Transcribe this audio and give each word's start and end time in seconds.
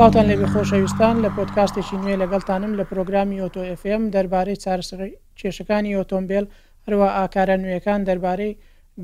بڵاوتان 0.00 0.26
لەبێ 0.32 0.46
خۆشەویستان 0.52 1.16
لە 1.24 1.28
پۆتکاستێکی 1.36 1.96
نوێ 2.02 2.14
لەگەڵتانم 2.22 2.72
لە 2.78 2.84
پرۆگرامی 2.90 3.38
ئۆتۆ 3.44 3.60
FM 3.80 4.02
دەربارەی 4.14 4.60
چارسڕی 4.64 5.12
کێشەکانی 5.38 5.92
ئۆتۆمبیل 5.98 6.44
هەروە 6.86 7.08
ئاکارە 7.16 7.56
نوێەکان 7.62 8.00
دەربارەی 8.08 8.52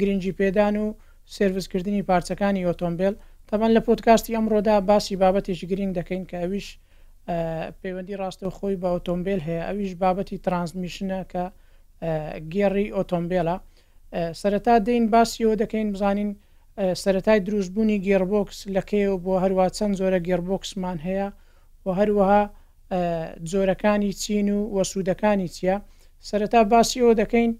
گرنگجی 0.00 0.32
پێدان 0.39 0.75
و 0.82 0.86
سرویسکردنی 1.36 2.03
پارچەکانی 2.11 2.64
ئۆتۆمبیل 2.68 3.14
تەمان 3.48 3.71
لە 3.77 3.80
پۆتکاستی 3.89 4.35
ئەمڕۆدا 4.36 4.77
باسی 4.90 5.14
بابەتێکی 5.22 5.67
گرنگ 5.71 5.93
دەکەین 5.98 6.22
کە 6.30 6.36
ئەویش 6.43 6.68
پەیوەندی 7.81 8.17
ڕاستە 8.21 8.46
خۆی 8.57 8.76
بە 8.82 8.89
ئۆتۆمبیل 8.94 9.40
هەیە 9.49 9.63
ئەویش 9.68 9.93
بابەتی 10.03 10.36
ترانسمیشنە 10.44 11.21
کە 11.32 11.44
گێڕی 12.53 12.86
ئۆتۆمبیلە 12.96 13.57
سەرەتا 14.40 14.75
دەین 14.86 15.04
باسیەوە 15.14 15.54
دەکەین 15.63 15.89
بزانین 15.94 16.31
سەتای 17.03 17.40
دروستبوونی 17.48 17.98
گێربۆکس 18.07 18.58
لەکەیەوە 18.76 19.17
بۆ 19.25 19.32
هەروە 19.44 19.67
چەند 19.76 19.93
زۆرە 20.00 20.18
گێربۆکسمان 20.29 20.98
هەیە 21.07 21.29
و 21.84 21.89
هەروەها 21.98 22.43
جۆرەکانی 23.50 24.12
چین 24.22 24.48
و 24.54 24.61
وەسوودەکانی 24.76 25.48
چییە 25.54 25.76
سەرەتا 26.29 26.61
باسی 26.72 26.98
ئەوە 27.03 27.14
دەکەین 27.22 27.53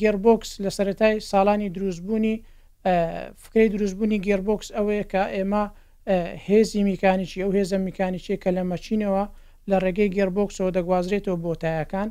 گێربۆکس 0.00 0.50
لە 0.64 0.70
سەتای 0.76 1.14
ساڵانی 1.30 1.68
دروستبوونی 1.76 2.34
فکری 3.42 3.68
دروستبوونی 3.74 4.18
گێربۆکس 4.26 4.68
ئەوەیە 4.76 5.04
کە 5.12 5.22
ئێمە 5.36 5.64
هێزی 6.48 6.82
میکانیکی 6.90 7.38
ئەو 7.44 7.50
هێزە 7.58 7.78
میکانیکی 7.88 8.36
کە 8.42 8.50
لە 8.56 8.62
مەچینەوە 8.72 9.24
لە 9.70 9.76
ڕێگەی 9.84 10.10
گێربۆکسەوە 10.16 10.70
دەگوازرێتەوە 10.76 11.38
بۆ 11.44 11.52
تایەکان 11.62 12.08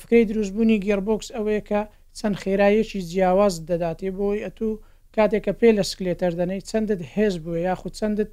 فکری 0.00 0.24
دروستبوونی 0.30 0.78
گێربۆکس 0.86 1.28
ئەوەیە 1.36 1.62
کە 1.70 1.80
چەند 2.18 2.36
خێرایەکی 2.42 3.00
جیاواز 3.10 3.54
دەداتێ 3.70 4.08
بۆی 4.18 4.40
ئەتوو 4.46 4.74
کاتێککە 5.16 5.52
پێ 5.60 5.68
لە 5.78 5.84
سکلێتەر 5.90 6.32
دەنەی 6.40 6.62
چەندت 6.70 7.00
هێز 7.14 7.34
بووە 7.44 7.58
یاخود 7.68 7.92
چەندت 8.00 8.30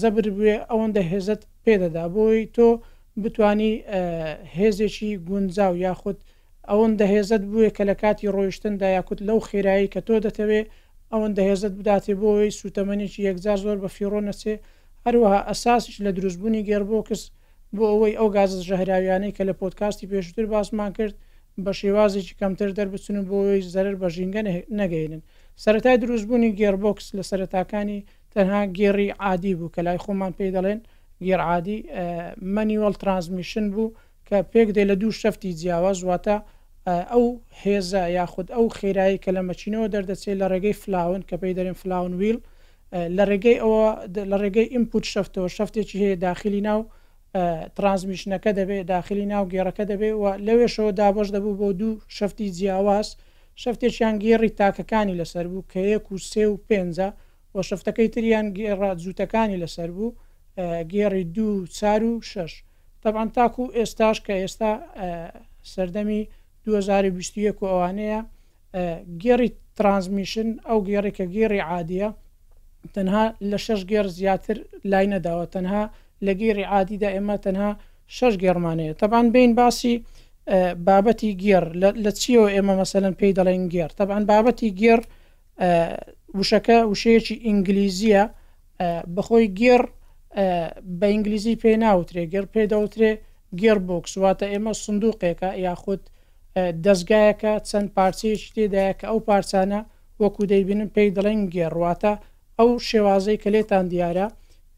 زەبر 0.00 0.26
بووێ 0.34 0.54
ئەوەندە 0.70 1.02
هێزت 1.10 1.42
پێدەدا 1.64 2.04
بۆی 2.16 2.40
تۆ 2.56 2.68
بتانی 3.22 3.72
هێزێکی 4.56 5.10
گونجاو 5.28 5.74
یاخود 5.86 6.18
ئەوەن 6.70 6.92
دەهێزت 7.00 7.42
بووە 7.50 7.68
کە 7.76 7.82
لە 7.90 7.94
کاتی 8.02 8.30
ڕۆیشتندا 8.36 8.88
یاکوت 8.96 9.20
لەو 9.28 9.38
خێرایی 9.48 9.88
کە 9.94 10.00
تۆ 10.06 10.14
دەتەوێت 10.26 10.66
ئەوەن 11.12 11.32
دەهێزت 11.38 11.72
بداتێ 11.78 12.14
بۆی 12.22 12.50
سوتەمەێکی 12.60 13.20
یەکجار 13.28 13.58
زۆر 13.64 13.76
بە 13.82 13.88
فیڕۆ 13.96 14.20
نەچێ 14.28 14.54
هەروەها 15.04 15.40
ئەساسش 15.48 15.96
لە 16.04 16.10
دروستبوونی 16.16 16.66
گەربۆ 16.70 16.98
کەس 17.08 17.22
بۆ 17.76 17.84
ئەوەی 17.92 18.14
ئەو 18.18 18.28
گازت 18.36 18.60
ژەهراویانەی 18.68 19.32
کە 19.36 19.42
لە 19.48 19.54
پۆتکاستی 19.60 20.08
پێشتر 20.10 20.44
باسمان 20.52 20.90
کرد 20.98 21.14
بە 21.64 21.72
شێوازێکی 21.80 22.34
کەمتر 22.40 22.70
دەربچن 22.78 23.16
بۆی 23.30 23.60
زەرر 23.74 23.96
بە 24.02 24.08
ژینگە 24.14 24.42
نەگەینن 24.80 25.22
سەتای 25.64 25.96
دروستبوونی 26.02 26.54
گێربکس 26.58 27.06
لە 27.16 27.22
سەرتاکانی 27.30 28.04
تەنها 28.32 28.62
گێڕی 28.78 29.08
عادی 29.24 29.54
بوو 29.58 29.72
کە 29.74 29.80
لای 29.86 29.98
خۆمان 30.04 30.32
پێی 30.38 30.52
دەڵێن 30.56 30.80
گێرعادی 31.26 31.78
مەنیوەڵ 32.54 32.94
ترانسمیشن 33.02 33.66
بوو 33.74 33.94
کە 34.28 34.36
پێک 34.52 34.68
دێ 34.76 34.82
لە 34.90 34.94
دوو 35.00 35.12
شەفتی 35.20 35.52
جیاواز 35.60 35.98
واتە 36.08 36.36
ئەو 37.12 37.24
هێزە 37.62 38.02
یاخود 38.18 38.46
ئەو 38.54 38.64
خێرایی 38.78 39.22
کە 39.22 39.30
لە 39.36 39.42
مەچینەوە 39.48 39.86
دەردەچێت 39.94 40.36
لە 40.40 40.46
ڕێگەی 40.52 40.76
فلاون 40.82 41.20
کە 41.28 41.34
پێی 41.40 41.54
دەرێن 41.58 41.76
فلاون 41.82 42.12
ویل 42.20 42.38
لە 43.16 43.24
ڕێگەی 43.30 43.58
ئەوە 43.62 43.84
لە 44.30 44.36
ڕێگەی 44.42 44.68
ئیمپوت 44.72 45.04
شفتەوە 45.14 45.48
شفتێکی 45.56 45.96
هەیە 46.02 46.16
داخلی 46.26 46.60
ناو 46.70 46.80
ترانسمیشنەکە 47.76 48.50
دەبێت 48.60 48.86
داخلی 48.94 49.26
ناو 49.32 49.44
گێڕەکە 49.52 49.84
دەبێت 49.92 50.14
و 50.20 50.24
لەوێشەوە 50.46 50.90
دابش 51.00 51.28
دەبوو 51.36 51.58
بۆ 51.60 51.68
دوو 51.80 52.02
شەفتی 52.16 52.48
جیاواز 52.58 53.08
شفتێکیان 53.62 54.14
گێڕی 54.24 54.50
تاکەکانی 54.60 55.18
لەسەر 55.20 55.46
بوو 55.52 55.66
کە 55.72 55.80
یەک 55.94 56.06
و 56.12 56.16
سێ 56.30 56.44
و 56.48 56.56
پێ 56.68 56.80
و 57.56 57.62
شفتەکەی 57.68 58.08
تریان 58.14 58.46
گێڕ 58.56 58.78
جووتەکانی 59.04 59.60
لەسەر 59.64 59.90
بوو 59.96 60.16
گێڕی 60.92 61.24
دوو 61.36 61.66
چار 61.76 62.02
و 62.10 62.14
شش 62.30 62.52
طبعاان 63.02 63.28
تاکو 63.36 63.64
ئێستاش 63.78 64.18
کە 64.26 64.34
ئێستا 64.42 64.72
سەردەمی 65.72 66.20
2020 66.64 67.54
و 67.60 67.64
ئەوانەیە 67.72 68.20
گێڕی 69.22 69.50
ترانسمیشن 69.76 70.48
ئەو 70.68 70.78
گێڕێکە 70.88 71.24
گێڕی 71.34 71.60
عادیە 71.70 72.08
تەنها 72.94 73.24
لە 73.50 73.58
شش 73.66 73.80
گێر 73.90 74.06
زیاتر 74.18 74.56
لای 74.92 75.06
نەداوە 75.14 75.46
تەنها 75.54 75.84
لە 76.26 76.32
گێری 76.40 76.64
عادیدا 76.72 77.08
ئێمە 77.14 77.36
تەنها 77.44 77.70
شش 78.16 78.34
گێرمانەیە 78.42 78.94
تەبان 79.00 79.26
بین 79.34 79.50
باسی 79.60 79.94
بابەتی 80.88 81.30
گێر 81.44 81.64
لە 82.04 82.12
چیەوە 82.20 82.48
ئێمە 82.54 82.74
مەسەن 82.80 83.14
پێی 83.20 83.32
دەڵێن 83.38 83.64
گێر 83.74 83.90
تەبان 83.98 84.22
بابەتی 84.30 84.70
گێر 84.80 85.00
وشەکە 86.38 86.78
وشەیەکی 86.90 87.36
ئینگلیزیە 87.46 88.24
بەخۆی 89.16 89.46
گێر 89.60 89.82
بە 90.98 91.06
ئینگلیزی 91.12 91.54
پێ 91.62 91.72
ناوترێ 91.84 92.24
گەر 92.32 92.44
پێداوترێ 92.54 93.12
گێر 93.60 93.78
بۆکس 93.88 94.12
واتە 94.22 94.46
ئێمە 94.52 94.72
سندوقێکە 94.84 95.50
یاخود 95.66 96.02
دەستگایەکە 96.84 97.52
چەند 97.68 97.88
پارچەیەکی 97.96 98.50
تێدایە 98.56 98.92
کە 99.00 99.04
ئەو 99.10 99.18
پارچانە 99.28 99.80
وەکو 100.22 100.42
دەیبینم 100.52 100.88
پێی 100.94 101.10
دەڵێن 101.16 101.40
گێڕواتە 101.54 102.14
ئەو 102.58 102.70
شێوازەی 102.88 103.38
کە 103.42 103.48
لێتان 103.54 103.86
دیارە 103.92 104.26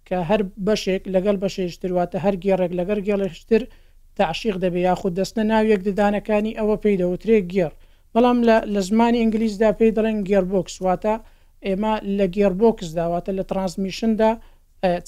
کە 0.09 0.16
هەر 0.31 0.41
بەشێک 0.66 1.03
لەگەڵ 1.15 1.37
بەشێشترواتە 1.42 2.16
هەر 2.25 2.34
گێڕێک 2.44 2.72
لەگەر 2.81 2.98
گێڵشتر 3.06 3.62
تعشیق 4.20 4.56
دەبێ 4.65 4.81
یاخود 4.88 5.12
دەستە 5.20 5.42
ناوێک 5.53 5.81
ددانەکانی 5.88 6.56
ئەوە 6.59 6.76
پێی 6.82 6.97
دەوترێ 7.00 7.38
گێر 7.54 7.72
بەڵام 8.15 8.38
لە 8.75 8.81
زمانی 8.88 9.20
ئینگلیسدا 9.22 9.70
پێی 9.78 9.92
دەڵێن 9.97 10.19
گێربۆکس 10.28 10.75
واتە 10.84 11.15
ئێمە 11.66 11.92
لە 12.19 12.26
گێربۆکس 12.37 12.88
داواتە 12.98 13.31
لە 13.38 13.44
ترانسمیشندا 13.50 14.31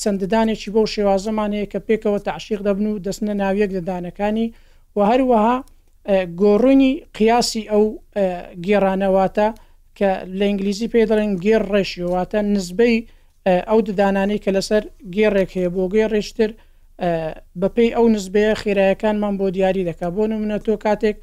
چەنددانێکی 0.03 0.69
بۆ 0.75 0.83
شێوازەمانەیە 0.95 1.67
کە 1.73 1.79
پێکەوە 1.89 2.21
تعشیق 2.29 2.61
دەبن 2.67 2.87
و 2.89 3.03
دەستە 3.07 3.33
ناویەک 3.43 3.71
ددانەکانی 3.77 4.47
و 4.97 4.99
هەروەها 5.11 5.57
گۆڕوونی 6.41 6.91
قیاسی 7.17 7.63
ئەو 7.73 7.85
گێرانەواتە 8.67 9.49
کە 9.99 10.11
لە 10.39 10.45
ئینگلیزی 10.49 10.89
پێ 10.93 11.03
دەڵێن 11.11 11.33
گێر 11.45 11.63
ڕێشیواتە 11.73 12.41
نزبەی 12.55 12.97
ئەو 13.69 13.79
ددانانەی 13.89 14.41
کە 14.45 14.51
لەسەر 14.57 14.83
گێڕێک 15.17 15.51
هەیە 15.57 15.69
بۆ 15.75 15.83
گێڕێشتر 15.95 16.51
بەپی 17.61 17.89
ئەو 17.97 18.07
نزبەیە 18.15 18.53
خێرایەکانمان 18.63 19.35
بۆ 19.41 19.47
دیاری 19.57 19.87
دەکات 19.91 20.13
بۆ 20.17 20.25
نمونە 20.33 20.59
تۆ 20.67 20.75
کاتێک 20.87 21.17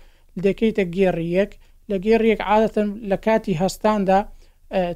دەکەیتە 0.45 0.83
گێڕیەک 0.95 1.51
لە 1.89 1.95
گێڕیەک 2.05 2.39
عادەتەن 2.49 2.87
لە 3.09 3.17
کاتی 3.25 3.57
هەستاندا 3.61 4.19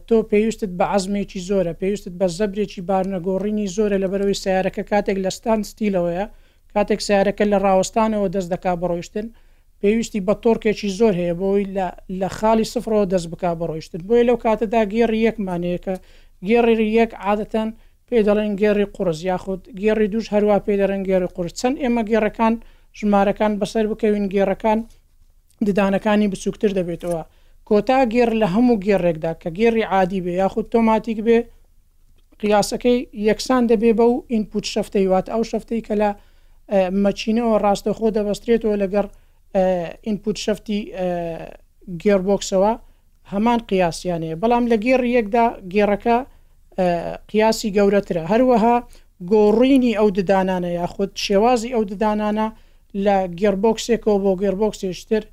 تۆ 0.08 0.18
پێویستت 0.32 0.72
بە 0.80 0.86
عزمێکی 0.96 1.40
زۆرە 1.50 1.72
پێویستت 1.82 2.14
بە 2.20 2.28
زەبرێکی 2.38 2.82
بارنەگۆڕینی 2.90 3.68
زۆرە 3.76 3.98
لە 4.04 4.08
بەرەوەی 4.12 4.40
سیارەکە 4.44 4.84
کاتێک 4.92 5.18
لە 5.26 5.32
ستان 5.38 5.60
ستیلەوەیە 5.70 6.26
کاتێک 6.74 7.00
سیارەکە 7.08 7.46
لە 7.52 7.58
ڕاوستانەوە 7.66 8.28
دەست 8.36 8.50
دەکا 8.54 8.74
بەڕۆیشتن 8.82 9.28
پێویستی 9.82 10.22
بە 10.28 10.34
تۆرکێکی 10.44 10.90
زۆر 11.00 11.14
هەیە 11.22 11.36
بۆی 11.42 11.64
لە 12.20 12.28
خاڵی 12.38 12.66
سفرەوە 12.74 13.06
دەست 13.14 13.28
بک 13.34 13.44
بەڕۆیشتن 13.60 14.02
بۆی 14.08 14.24
لەو 14.30 14.38
کاتەدا 14.46 14.82
گێڕی 14.94 15.20
یەکمانەیەەکە 15.28 15.96
گێڕی 16.48 16.88
یەک 17.00 17.12
عادەتەن 17.24 17.70
پێ 18.08 18.18
دەڵێن 18.28 18.54
گێڕی 18.62 18.86
قرس 18.96 19.20
یاخود 19.30 19.62
گێڕی 19.82 20.08
دوش 20.14 20.26
هەروە 20.34 20.58
پێ 20.66 20.74
دەرەن 20.82 21.02
گێڕی 21.10 21.30
قرس 21.36 21.54
چەند 21.60 21.76
ئێمە 21.82 22.02
گێڕەکان 22.10 22.54
ژمارەکان 23.00 23.54
بەسەر 23.60 23.86
بکەوین 23.92 24.26
گێڕەکان 24.34 24.80
ددانەکانی 25.66 26.28
بچووکتر 26.32 26.72
دەبێتەوە 26.80 27.22
کۆتا 27.68 27.98
گێر 28.14 28.30
لە 28.42 28.48
هەموو 28.54 28.82
گێڕێکدا 28.86 29.32
کە 29.42 29.50
گێڕی 29.58 29.84
عادی 29.94 30.20
بێ 30.26 30.34
یاخود 30.42 30.66
تۆماتیک 30.74 31.20
بێ 31.28 31.38
قیاسەکەی 32.42 32.98
یەکسان 33.30 33.64
دەبێ 33.72 33.92
بە 34.00 34.06
و 34.14 34.18
ئینپوت 34.32 34.66
شفتەی 34.74 35.08
وات 35.12 35.26
ئەو 35.34 35.42
شفتەی 35.52 35.82
کە 35.88 35.94
لە 36.02 36.10
مەچینەوە 37.04 37.56
ڕاستە 37.64 37.92
خۆ 37.98 38.08
دەبەسترێتەوە 38.18 38.76
لەگەر 38.84 39.06
ئینپوت 40.08 40.38
شفتی 40.46 40.80
گێربۆکسەوە 42.02 42.72
هەمان 43.34 43.60
قیاسیانەیە 43.70 44.36
بەڵام 44.42 44.64
لە 44.72 44.76
گێڕ 44.86 45.02
یەکدا 45.18 45.46
گێڕەکە 45.74 46.18
قیاسی 47.32 47.70
گەورەترە 47.78 48.24
هەروەها 48.32 48.76
گۆڕینی 49.32 49.94
ئەو 50.00 50.08
ددانانە 50.18 50.70
یاخود 50.80 51.12
شێوازی 51.26 51.74
ئەو 51.76 51.84
ددانانە 51.92 52.48
لە 53.06 53.16
گێربۆکسێکەوە 53.40 54.18
بۆ 54.24 54.32
گێربۆکسێشتر 54.42 55.24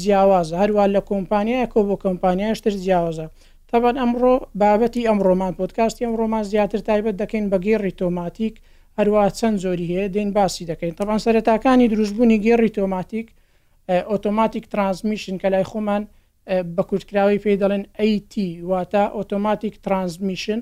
جیاوازە 0.00 0.54
هەروە 0.62 0.84
لە 0.94 1.00
کۆمپانیایەکە 1.10 1.78
بۆ 1.88 1.94
کۆمپانیایشتر 2.04 2.72
جیاوازە 2.84 3.26
تەبەن 3.70 3.96
ئەمڕۆ 4.00 4.34
بابەتی 4.60 5.06
ئەم 5.08 5.18
ڕۆمان 5.26 5.52
پۆتکاستی 5.60 6.04
ئەم 6.06 6.14
ڕۆمان 6.20 6.44
زیاتر 6.52 6.80
تایبەت 6.88 7.16
دەکەین 7.22 7.44
بە 7.52 7.58
گێڕی 7.66 7.92
تۆماتیک 8.00 8.54
هەروە 8.98 9.20
چەند 9.38 9.56
زۆری 9.64 9.86
هەیە 9.92 10.06
دێن 10.14 10.30
باسی 10.36 10.64
دەکەین 10.70 10.94
تەبان 10.98 11.18
سەرەتاکانی 11.26 11.90
دروستبوونی 11.92 12.38
گێڕی 12.46 12.70
تۆماتیک 12.76 13.26
ئۆتۆماتیک 14.10 14.64
ترانسمیشن 14.72 15.36
کە 15.42 15.48
لای 15.52 15.64
خۆمان 15.70 16.02
بە 16.74 16.82
کوچکراوی 16.90 17.42
پێی 17.44 17.56
دەڵێن 17.62 17.84
ئەیT 18.00 18.32
واتە 18.70 19.02
ئۆتۆماتیک 19.16 19.74
ترانسمیشن 19.86 20.60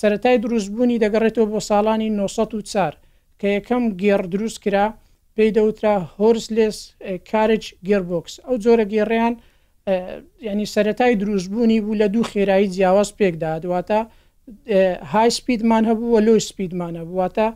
سەتای 0.00 0.36
دروستبوونی 0.44 1.00
دەگەڕێتەوە 1.04 1.48
بۆ 1.52 1.60
ساڵانی 1.70 2.08
900 2.20 2.70
چار 2.72 2.92
کە 3.40 3.46
یەکەم 3.56 3.84
گێر 4.02 4.22
دروست 4.34 4.58
کرا 4.64 4.86
پێی 5.36 5.50
دەوترا 5.56 5.94
هۆرسلس 6.18 6.76
کارج 7.30 7.64
گێربکس 7.88 8.34
ئەو 8.46 8.54
جۆرە 8.64 8.84
گێڕیان 8.92 9.34
ینی 10.52 10.66
سەتای 10.74 11.12
دروستبوونی 11.22 11.78
بوو 11.84 11.98
لە 12.00 12.06
دوو 12.14 12.24
خێرایی 12.32 12.70
جیاواز 12.74 13.10
پێکدا 13.18 13.50
دواتە 13.64 13.98
های 15.12 15.30
سپیدمان 15.38 15.84
هەبووە 15.90 16.18
لۆ 16.26 16.34
سپیدمانە 16.50 17.02
بواتە 17.10 17.46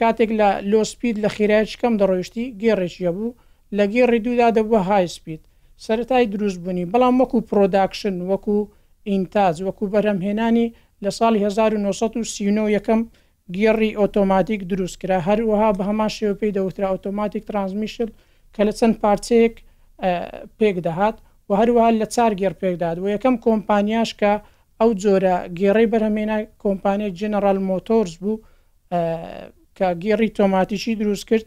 کاتێک 0.00 0.30
لە 0.40 0.48
لۆسپید 0.70 1.16
لە 1.24 1.28
خێرایشکەم 1.36 1.92
دەڕۆیشتی 2.00 2.46
گێڕێکیە 2.62 3.10
بوو 3.16 3.36
لە 3.76 3.84
گێڕی 3.92 4.18
دوودا 4.24 4.48
دەبووە 4.56 4.82
های 4.90 5.06
سپید 5.16 5.42
سەتای 5.86 6.26
دروستبوونی 6.34 6.84
بەڵام 6.92 7.14
وەکو 7.22 7.38
پرۆداکشن 7.50 8.14
وەکو 8.30 8.56
ئینتاز 9.10 9.56
وەکو 9.66 9.84
بەرەمهێنانی 9.94 10.66
لە 11.04 11.10
ساڵی 11.18 11.40
1930 11.46 12.70
یەکەم 12.76 13.00
گێڕی 13.58 13.90
ئۆتۆماتیک 14.00 14.60
دروستکرا 14.72 15.18
هەروەها 15.28 15.70
بە 15.78 15.82
هەمان 15.88 16.10
شێوە 16.16 16.34
پێی 16.40 16.52
دەوترا 16.58 16.88
ئۆتۆماتیک 16.92 17.42
ترانسمیشن 17.50 18.08
کە 18.54 18.60
لە 18.68 18.72
چەند 18.78 18.94
پارچەیەک 19.02 19.54
پێک 20.58 20.76
دەهات 20.86 21.16
و 21.48 21.50
هەروەها 21.60 21.90
لە 22.00 22.06
چار 22.14 22.32
گێر 22.40 22.54
پێکداد 22.62 22.96
و 22.98 23.06
یەکەم 23.14 23.34
کۆمپانیاش 23.46 24.10
کە 24.20 24.32
ئەو 24.80 24.90
جۆرە 25.02 25.36
گێڕی 25.58 25.86
بەرهمێنا 25.92 26.38
کۆمپانیای 26.64 27.14
جنرال 27.20 27.58
مۆتۆرس 27.68 28.14
بوو 28.22 28.42
کە 29.78 29.88
گێڕی 30.02 30.28
تۆماتیشی 30.38 30.92
دروست 31.00 31.24
کرد 31.30 31.46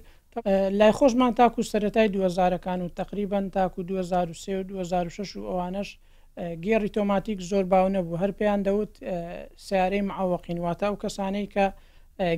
لای 0.79 0.91
خۆشمان 0.91 1.33
تاکو 1.39 1.63
سەتای 1.63 2.11
2000ەکان 2.15 2.79
و 2.83 2.87
تقریبان 2.89 3.49
تاکو 3.49 3.83
2023 3.83 4.59
و 4.59 4.63
2006 4.63 5.37
و 5.37 5.41
ئەوانش 5.47 5.87
گێڕی 6.65 6.89
تۆماتیک 6.97 7.39
زۆر 7.51 7.63
باو 7.71 7.89
نەبوو 7.95 8.19
هەر 8.21 8.31
پێیان 8.39 8.61
دەوت 8.67 8.91
سیارەی 9.67 10.03
معوەقینواتە 10.09 10.83
و 10.91 10.99
کەسانەی 11.03 11.47
کە 11.53 11.65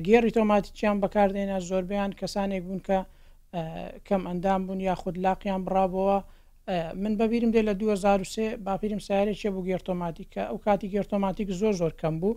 گێڕی 0.08 0.30
تۆماتیکیان 0.38 0.96
بەکاردێنە 1.02 1.56
زۆربیان 1.70 2.10
کەسانێک 2.20 2.62
بوون 2.66 2.80
کە 2.88 2.98
کەم 4.08 4.22
ئەندام 4.28 4.60
بوون 4.66 4.80
یا 4.80 4.94
خود 4.94 5.16
لاقییان 5.24 5.62
بڕابەوە 5.66 6.16
من 7.02 7.12
بەبیرم 7.20 7.50
دێ 7.54 7.60
لە 7.68 7.72
2023 7.82 8.56
باپیرم 8.56 8.98
سیارێکێ 9.00 9.50
بوو 9.54 9.66
گێرتۆماتیکە 9.68 10.42
ئەو 10.50 10.58
کاتی 10.64 10.90
گێرتۆماتیک 10.94 11.48
زۆر 11.60 11.72
زۆر 11.80 11.92
کەم 12.02 12.14
بوو 12.20 12.34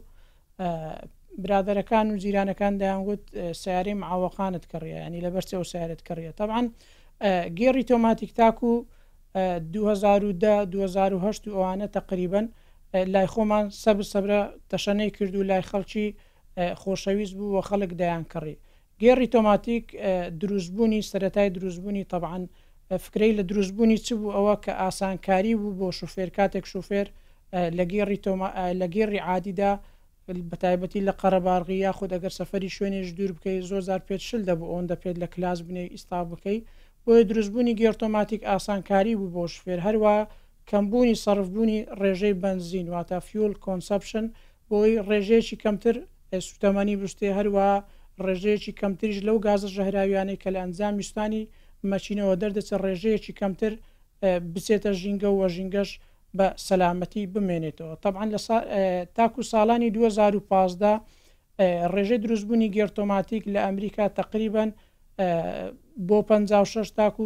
برادەرەکان 1.38 2.12
و 2.12 2.18
جیرانەکان 2.24 2.74
دایانگوت 2.81 3.24
سیاریم 3.62 4.00
ئاوەقانت 4.10 4.63
کڕە 4.72 5.00
ینی 5.04 5.22
لە 5.25 5.30
بەرچە 5.33 5.54
و 5.54 5.63
سیارت 5.74 6.01
کڕە 6.07 6.31
تاعاان 6.39 6.66
گێڕی 7.60 7.83
تۆماتیک 7.92 8.31
تاک 8.39 8.57
و 8.63 8.74
2010 9.36 10.66
2010 10.66 11.51
ئەوانە 11.56 11.88
تقریبن 11.98 12.45
لای 13.13 13.28
خۆمان 13.28 13.66
سەب 13.83 13.98
سەبرە 14.12 14.42
تەشەنەی 14.72 15.10
کرد 15.18 15.36
و 15.36 15.44
لای 15.44 15.62
خەڵکی 15.69 16.07
خۆشەویست 16.81 17.33
بوو 17.38 17.54
وە 17.56 17.63
خەڵک 17.69 17.92
دایان 18.01 18.24
کڕی 18.33 18.57
گێڕی 19.01 19.28
تۆماتیک 19.36 19.86
دروستبوونی 20.42 21.01
سەتای 21.12 21.50
دروستبوونی 21.57 22.04
طبعاان 22.13 22.44
فکرەی 23.06 23.31
لە 23.38 23.42
دروستبوونی 23.50 23.98
چ 24.06 24.07
بوو 24.19 24.31
ئەوە 24.38 24.56
کە 24.66 24.69
ئاسانکاری 24.81 25.54
بوو 25.60 25.78
بۆ 25.80 25.88
شوفێر 26.00 26.30
کاتێک 26.38 26.66
شوفێر 26.74 27.07
لە 27.78 27.83
گێڕی 27.92 28.18
لە 28.80 28.88
گێڕی 28.95 29.19
عادیدا 29.30 29.74
بەتایبەتی 30.51 31.06
لە 31.07 31.13
قەرەبارغی 31.22 31.83
یاخود 31.86 32.13
ئەگەر 32.16 32.33
سەفری 32.39 32.74
شوێنێش 32.75 33.07
دوور 33.18 33.31
بکەی 33.38 33.62
زۆر 33.69 33.81
زار 33.88 34.01
پێت 34.07 34.22
شل 34.28 34.42
دەبوو 34.50 34.69
ئەوەن 34.72 34.86
دەپێت 34.92 35.16
لە 35.24 35.28
کلاس 35.33 35.60
بنێ 35.68 35.83
ئیستا 35.94 36.19
بکەی 36.31 36.57
بۆیە 37.04 37.24
دروستبوونی 37.30 37.78
گێرتۆماتیک 37.80 38.42
ئاسانکاری 38.50 39.18
بوو 39.19 39.33
بۆ 39.36 39.44
شفێر 39.56 39.80
هەروە 39.88 40.13
کەمبوونی 40.72 41.16
سرفبوونی 41.24 41.80
ڕێژەی 42.00 42.36
بنزین 42.44 42.88
واتە 42.94 43.18
فیول 43.28 43.54
کۆنسپشن 43.66 44.25
بۆی 44.69 44.94
ڕێژەیەکی 45.07 45.57
کەمتر 45.63 45.95
سوتەمەنی 46.48 47.00
بستێ 47.01 47.30
هەروە 47.38 47.68
ڕێژەیەکی 48.25 48.74
کەمتریش 48.80 49.19
لەو 49.28 49.38
گازە 49.45 49.68
ژەهراویانەی 49.75 50.39
کە 50.42 50.50
لە 50.54 50.60
ئەنجامیستانی 50.63 51.44
مەچینەوە 51.92 52.33
دەردەچە 52.42 52.75
ڕێژەیەکی 52.83 53.33
کەمتر 53.39 53.74
بچێتە 54.54 54.92
ژینگە 55.01 55.30
و 55.31 55.38
وە 55.39 55.48
ژینگەش 55.56 55.89
بە 56.38 56.48
سەلامەتی 56.68 57.24
بمێنێتەوە 57.33 57.95
طبعاان 58.04 58.30
لە 58.36 58.39
تاکو 59.16 59.42
ساڵانی 59.54 59.89
2015 59.92 61.00
ڕێژەی 61.94 62.19
دروستبوونی 62.24 62.74
گێرتۆماتیک 62.75 63.44
لە 63.54 63.60
ئەمریکا 63.68 64.06
تقریبان 64.19 64.69
بۆ 66.07 66.18
56 66.28 66.92
تاکو 66.98 67.24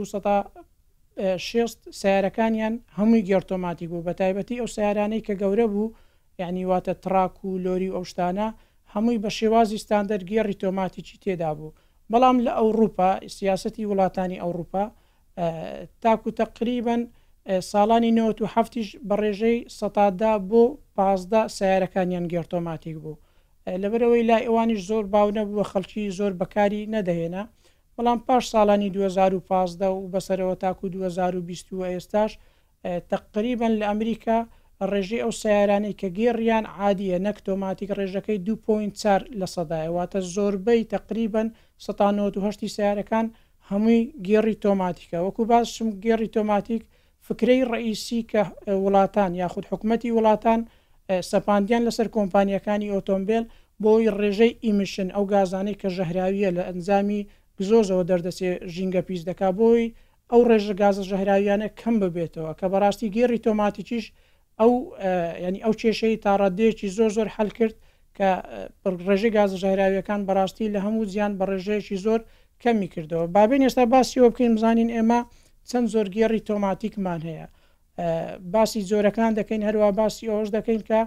شست 1.48 1.80
سیارەکانیان 2.00 2.74
هەمووی 2.98 3.26
گێرتۆماتیک 3.30 3.88
بوو 3.92 4.06
بە 4.08 4.14
تایبەتی 4.20 4.60
ئەو 4.62 4.68
سیارانەی 4.76 5.26
کە 5.28 5.34
گەورە 5.42 5.68
بوو 5.74 5.94
یعنیواتە 6.42 6.94
تراک 7.04 7.34
و 7.46 7.60
لۆری 7.66 7.94
ئەوشتانە 7.96 8.48
هەمووی 8.94 9.22
بە 9.24 9.30
شێوازی 9.38 9.78
ستاندەر 9.86 10.22
گێڕی 10.32 10.56
تۆماتیکی 10.64 11.18
تێدا 11.24 11.52
بوو 11.58 11.76
بەڵام 12.12 12.38
لە 12.46 12.52
ئەوروپا 12.60 13.10
سیاستی 13.38 13.88
وڵاتانی 13.90 14.42
ئەوروپا 14.44 14.84
تاکو 16.04 16.30
تقریبان 16.42 17.02
ساڵانی 17.72 18.10
1970ش 18.12 18.86
بەڕێژەی 19.10 19.58
سەتادا 19.80 20.34
بۆ 20.50 20.64
پازدا 20.96 21.42
سیارەکانیان 21.58 22.26
گرتۆماتیک 22.34 22.96
بوو 23.04 23.22
لەبەرەوەی 23.82 24.28
لا 24.30 24.38
ئێوانیش 24.46 24.82
زۆر 24.90 25.04
باو 25.14 25.30
نەبووە 25.38 25.66
خەڵکی 25.72 26.14
زۆر 26.20 26.32
بەکاری 26.42 26.88
نەدەهێنا 26.96 27.44
بەڵام 27.96 28.20
پاش 28.28 28.44
ساڵانی 28.54 28.90
2015 28.92 29.88
و 29.94 30.10
بەسەرەوە 30.14 30.56
تاکو 30.64 30.86
2020 30.90 31.86
ئێستاش 31.94 32.32
تقریبن 33.12 33.74
لە 33.80 33.86
ئەمریکا 33.90 34.38
ڕێژەی 34.92 35.22
ئەو 35.24 35.32
سیارانی 35.42 35.94
کە 36.00 36.08
گێڕیان 36.18 36.66
عادیە 36.80 37.18
نەکتۆماتیک 37.28 37.90
ڕێژەکەی 37.98 38.40
2.4 38.48 39.22
لە 39.40 39.46
سەدایەواتە 39.56 40.20
زۆربەی 40.36 40.82
تقریبن 40.96 41.48
1970 41.80 42.66
سیارەکان 42.78 43.26
هەمووی 43.70 44.02
گێڕی 44.28 44.56
تۆماتیکە 44.64 45.18
وەکو 45.26 45.42
باشم 45.52 45.90
گێڕی 46.04 46.30
تۆماتیک 46.36 46.84
فکرەی 47.28 47.62
ڕئیسی 47.72 48.20
کە 48.32 48.42
وڵاتان 48.86 49.32
یاخود 49.42 49.66
حکوومەتتی 49.72 50.16
وڵاتان 50.18 50.60
سەپاندیان 51.32 51.82
لەسەر 51.88 52.08
کۆمپانیەکانی 52.16 52.92
ئۆتۆمبیل 52.96 53.44
بۆی 53.84 54.08
ڕێژەی 54.20 54.58
ئیمیشن 54.66 55.08
ئەو 55.16 55.24
گازانەی 55.34 55.80
کە 55.82 55.88
ژەهراویە 55.98 56.50
لە 56.58 56.64
ئەنجامی 56.68 57.22
گزۆزەوە 57.58 58.04
دەردەسێ 58.10 58.52
ژینگە 58.74 59.02
پیس 59.08 59.22
دەکا 59.30 59.50
بۆی 59.60 59.86
ئەو 60.32 60.42
ڕێژە 60.50 60.74
گازە 60.82 61.04
ژەهراویانە 61.10 61.68
کەم 61.80 61.96
ببێتەوە 62.04 62.52
کە 62.60 62.66
بەڕاستی 62.72 63.12
گێری 63.16 63.44
تۆماتیکیش 63.46 64.06
ئەو 64.60 64.72
ینی 65.46 65.62
ئەو 65.66 65.74
کێشەی 65.82 66.16
تاڕادێکی 66.24 66.88
زۆر 66.98 67.12
زۆر 67.18 67.28
هەل 67.36 67.50
کرد 67.58 67.76
کە 68.18 68.30
ڕێژەی 69.08 69.32
گازە 69.38 69.58
ژەهراویەکان 69.64 70.22
بەڕاستی 70.28 70.72
لە 70.74 70.80
هەموو 70.86 71.10
زیان 71.14 71.32
بە 71.40 71.44
ڕێژەیەکی 71.50 71.98
زۆر 72.06 72.20
کەمی 72.64 72.90
کردەوە 72.94 73.26
بابێن 73.36 73.62
ئێستا 73.66 73.86
باسی 73.94 74.18
وە 74.24 74.30
بکەین 74.34 74.54
بزانین 74.58 74.90
ئێمە 74.96 75.20
چەند 75.70 75.88
زۆرگێڕی 75.94 76.42
تۆماتیکمان 76.50 77.22
هەیە 77.30 77.48
باسی 78.54 78.82
زۆرەکان 78.90 79.32
دەکەین 79.40 79.62
هەروە 79.68 79.90
باسی 80.00 80.26
ئەوش 80.32 80.50
دەکەین 80.58 80.82
کە 80.90 81.02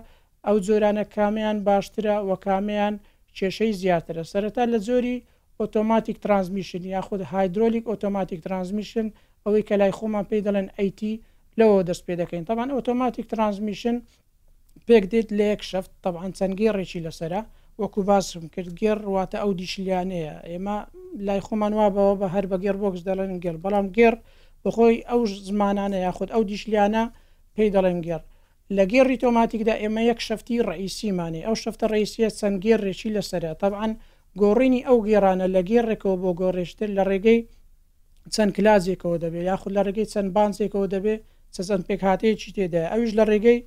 ئەو 0.47 0.57
زۆرانە 0.67 1.05
کامیان 1.15 1.59
باشترە 1.69 2.17
وە 2.29 2.37
کامیان 2.47 2.95
کێشەی 3.37 3.73
زیاترە 3.81 4.23
سەرەتا 4.33 4.65
لە 4.73 4.79
زۆری 4.88 5.17
ئۆتۆماتیک 5.61 6.17
ترانسمیشن 6.25 6.83
یاخود 6.95 7.21
هایدرۆلیک 7.33 7.85
ئۆتۆماتیک 7.91 8.41
ترانسمیشن 8.47 9.07
ئەوەی 9.45 9.65
کە 9.69 9.75
لای 9.81 9.93
خۆمان 9.99 10.25
پێی 10.31 10.43
دەڵێن 10.47 10.69
ئەیT 10.79 11.00
لەوە 11.59 11.77
دەست 11.88 12.03
پێ 12.07 12.15
دەکەین 12.23 12.45
تاوان 12.49 12.69
ئۆتۆماتیک 12.77 13.27
ترانسمیشن 13.33 13.97
پێک 14.88 15.05
دێت 15.12 15.29
لە 15.38 15.45
یەک 15.53 15.62
شەفت 15.71 15.93
تەعاان 16.05 16.31
چەند 16.38 16.55
گێڕێکی 16.61 17.00
لەسرە 17.07 17.41
وەکو 17.83 18.00
باسم 18.11 18.45
کرد 18.55 18.71
گێڕ 18.81 18.99
واتە 19.17 19.37
ئەو 19.43 19.53
دیشلیانەیە 19.61 20.35
ئێمە 20.50 20.77
لای 21.27 21.41
خۆمان 21.47 21.73
وا 21.79 21.87
بەوە 21.95 22.15
بە 22.21 22.27
هەر 22.35 22.45
بە 22.50 22.57
گێر 22.65 22.77
بۆکس 22.83 23.00
دەڵێن 23.09 23.33
گێر 23.45 23.57
بەڵام 23.65 23.87
گێر 23.97 24.15
بخۆی 24.65 24.99
ئەو 25.11 25.21
زمانانە 25.49 25.99
یاخود 26.07 26.29
ئەو 26.35 26.43
دیشلیانە 26.50 27.05
پێی 27.55 27.71
دەڵێن 27.75 27.99
گێر 28.07 28.23
لە 28.77 28.85
گێڕی 28.93 29.21
تۆماتیکدا 29.23 29.75
ئێمە 29.83 30.03
یەک 30.11 30.21
شەفتی 30.27 30.65
ڕئیسیمانێ 30.69 31.41
ئەو 31.47 31.55
شەفتە 31.62 31.87
ڕیسیە 31.95 32.29
چەند 32.38 32.57
گێڕێکی 32.65 33.15
لەسرە 33.17 33.53
طبعاان 33.62 33.93
گۆڕینی 34.41 34.85
ئەو 34.88 34.99
گێرانە 35.07 35.47
لە 35.55 35.61
گێڕێکەوە 35.71 36.17
بۆ 36.23 36.31
گۆڕێشتر 36.41 36.88
لە 36.97 37.03
ڕێگەی 37.11 37.38
چەند 38.35 38.50
کلازێکەوە 38.57 39.17
دەبێت 39.23 39.45
یاخود 39.50 39.73
لە 39.77 39.83
ڕێگەی 39.87 40.11
چەند 40.12 40.29
بانزێکەوە 40.37 40.87
دەبێت 40.95 41.21
چەند 41.55 41.83
پێکهاتەیەکی 41.88 42.50
تێدا 42.57 42.83
ئەوش 42.93 43.11
لە 43.19 43.25
ڕێگەی 43.31 43.59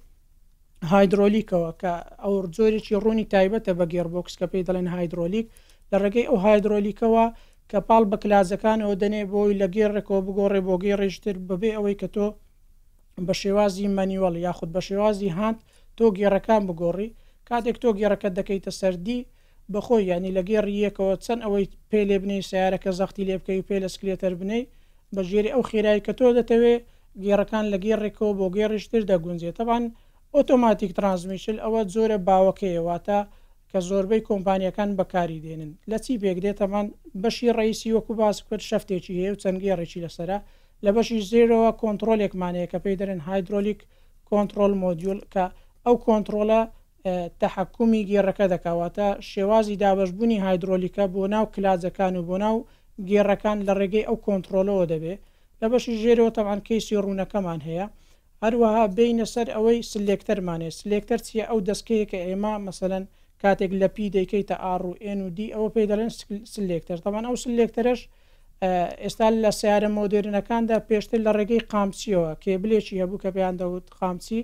هایدرۆلیکەوە 0.91 1.69
کە 1.81 1.91
ئەو 2.23 2.33
زۆرێکی 2.57 2.95
ڕوونی 3.03 3.25
تایبەتە 3.33 3.71
بە 3.79 3.85
گێربکس 3.93 4.33
کە 4.39 4.45
پێی 4.51 4.63
دەڵێن 4.67 4.89
هایدرۆلیک 4.95 5.47
لە 5.91 5.97
ڕێگەی 6.03 6.27
ئەو 6.29 6.37
هایدرۆلیکەوە 6.45 7.25
کە 7.71 7.79
پاڵ 7.89 8.03
بە 8.11 8.17
کلازەکانەوە 8.23 8.93
دەنێ 9.03 9.23
بۆی 9.33 9.57
لە 9.61 9.67
گێڕێکەوە 9.75 10.19
بگۆڕێ 10.27 10.61
بۆ 10.67 10.75
گێڕێشتر 10.83 11.35
بەبێ 11.47 11.69
ئەوەی 11.75 11.95
کە 12.01 12.07
تۆ 12.15 12.27
بە 13.25 13.33
شێوازی 13.41 13.87
مەنیوەڵ 13.97 14.35
یاخود 14.47 14.69
بە 14.75 14.81
شێوازی 14.87 15.35
هاند 15.37 15.59
تۆ 15.97 16.05
گێڕەکان 16.17 16.61
بگۆڕی 16.69 17.09
کاتێک 17.47 17.77
تۆ 17.83 17.89
گێڕەکە 17.99 18.29
دەکەیتە 18.37 18.71
سەردی 18.79 19.19
بەخۆی 19.73 20.03
ینی 20.11 20.31
لە 20.37 20.41
گێڕ 20.49 20.65
یەکەوە 20.85 21.13
چەند 21.25 21.41
ئەوەی 21.45 21.65
پێ 21.89 22.01
لێ 22.09 22.17
بنی 22.23 22.39
سیارەکە 22.49 22.91
زەختی 22.99 23.23
لێ 23.27 23.35
بکەی 23.41 23.61
پێ 23.67 23.77
لە 23.83 23.89
سکلێتەر 23.93 24.33
بنەی 24.39 24.61
بەژێری 25.15 25.53
ئەو 25.55 25.63
خێرایی 25.69 26.05
کە 26.05 26.13
تۆ 26.19 26.25
دەتەوێت 26.37 26.81
گێڕەکان 27.23 27.65
لە 27.71 27.77
گێڕێکەوە 27.85 28.31
بۆ 28.37 28.45
گێڕیشتر 28.55 29.01
دەگونجێت 29.11 29.55
تەبان 29.59 29.83
ئۆتۆماتیک 30.35 30.91
ترانسمیشل 30.97 31.57
ئەوە 31.63 31.81
زۆرە 31.93 32.17
باوەکەیەواتە 32.27 33.19
کە 33.71 33.79
زۆربەی 33.89 34.21
کۆمپانیەکان 34.29 34.89
بەکاری 34.99 35.41
دێنن 35.45 35.71
لە 35.91 35.97
چی 36.05 36.13
بێک 36.23 36.37
دێتەمان 36.45 36.85
بەشی 37.23 37.53
ڕیسی 37.57 37.93
وەکو 37.97 38.13
باس 38.21 38.37
کرد 38.47 38.61
شفتێکی 38.69 39.13
هەیە 39.19 39.31
و 39.33 39.39
چەنگی 39.41 39.75
ڕێکی 39.79 39.99
لەسرە 40.05 40.37
لە 40.85 40.89
بەشی 40.95 41.19
زیرەوە 41.31 41.69
کۆنتترۆلێکمانەیە 41.81 42.67
کە 42.71 42.77
پێی 42.83 42.95
دەرن 43.01 43.19
هایدرۆلیک 43.27 43.79
کۆنتترۆل 44.29 44.73
مۆدیول 44.83 45.19
کە 45.33 45.45
ئەو 45.85 45.95
کۆنتترۆلە 46.05 46.61
تەحکومی 47.41 48.05
گێڕەکە 48.09 48.45
دەکاواتە 48.53 49.07
شێوازی 49.29 49.79
دابشبوونی 49.81 50.41
هایدرۆلیکە 50.45 51.05
بۆ 51.13 51.23
ناو 51.33 51.45
کلازەکان 51.53 52.13
و 52.15 52.21
بۆ 52.29 52.35
ناو 52.43 52.55
گێڕەکان 53.09 53.57
لە 53.67 53.73
ڕێگەی 53.79 54.07
ئەو 54.07 54.17
کۆنتترۆلەوە 54.25 54.83
دەبێت 54.91 55.19
لە 55.61 55.65
بەشی 55.71 55.93
ژێرەوە 56.01 56.31
تەوان 56.37 56.59
کەیسی 56.67 57.01
ڕوونەکەمان 57.03 57.59
هەیە 57.67 57.87
هەروەها 58.43 58.83
بینە 58.97 59.25
سەر 59.33 59.47
ئەوەی 59.55 59.79
سلێکتەرمانێ 59.91 60.69
سلێکتەر 60.79 61.19
چیە 61.27 61.45
ئەو 61.49 61.59
دەستکەیە 61.67 62.05
کە 62.11 62.19
ئێمە 62.27 62.53
مثلەن 62.67 63.03
کاتێک 63.43 63.71
لە 63.81 63.87
پی 63.95 64.05
دەکەیتە 64.17 64.55
ئار 64.63 64.81
و 64.89 64.93
ئێن 65.03 65.19
و 65.25 65.29
دی 65.37 65.47
ئەوە 65.55 65.69
پێی 65.75 65.87
دەڵێن 65.91 66.11
سلێکتەر 66.53 66.97
دەمان 67.05 67.23
ئەو 67.29 67.35
سلێکتەرش 67.45 68.01
ئێستا 69.03 69.27
لە 69.43 69.51
سیارە 69.59 69.89
مۆدررنەکاندا 69.97 70.77
پێشتر 70.89 71.19
لە 71.27 71.31
ڕێگەی 71.37 71.61
قامچیەوە 71.71 72.31
کێبلێکی 72.43 73.01
هەبوو 73.03 73.21
کە 73.23 73.29
پێیان 73.35 73.55
دەوت 73.61 73.85
قامچی 73.97 74.41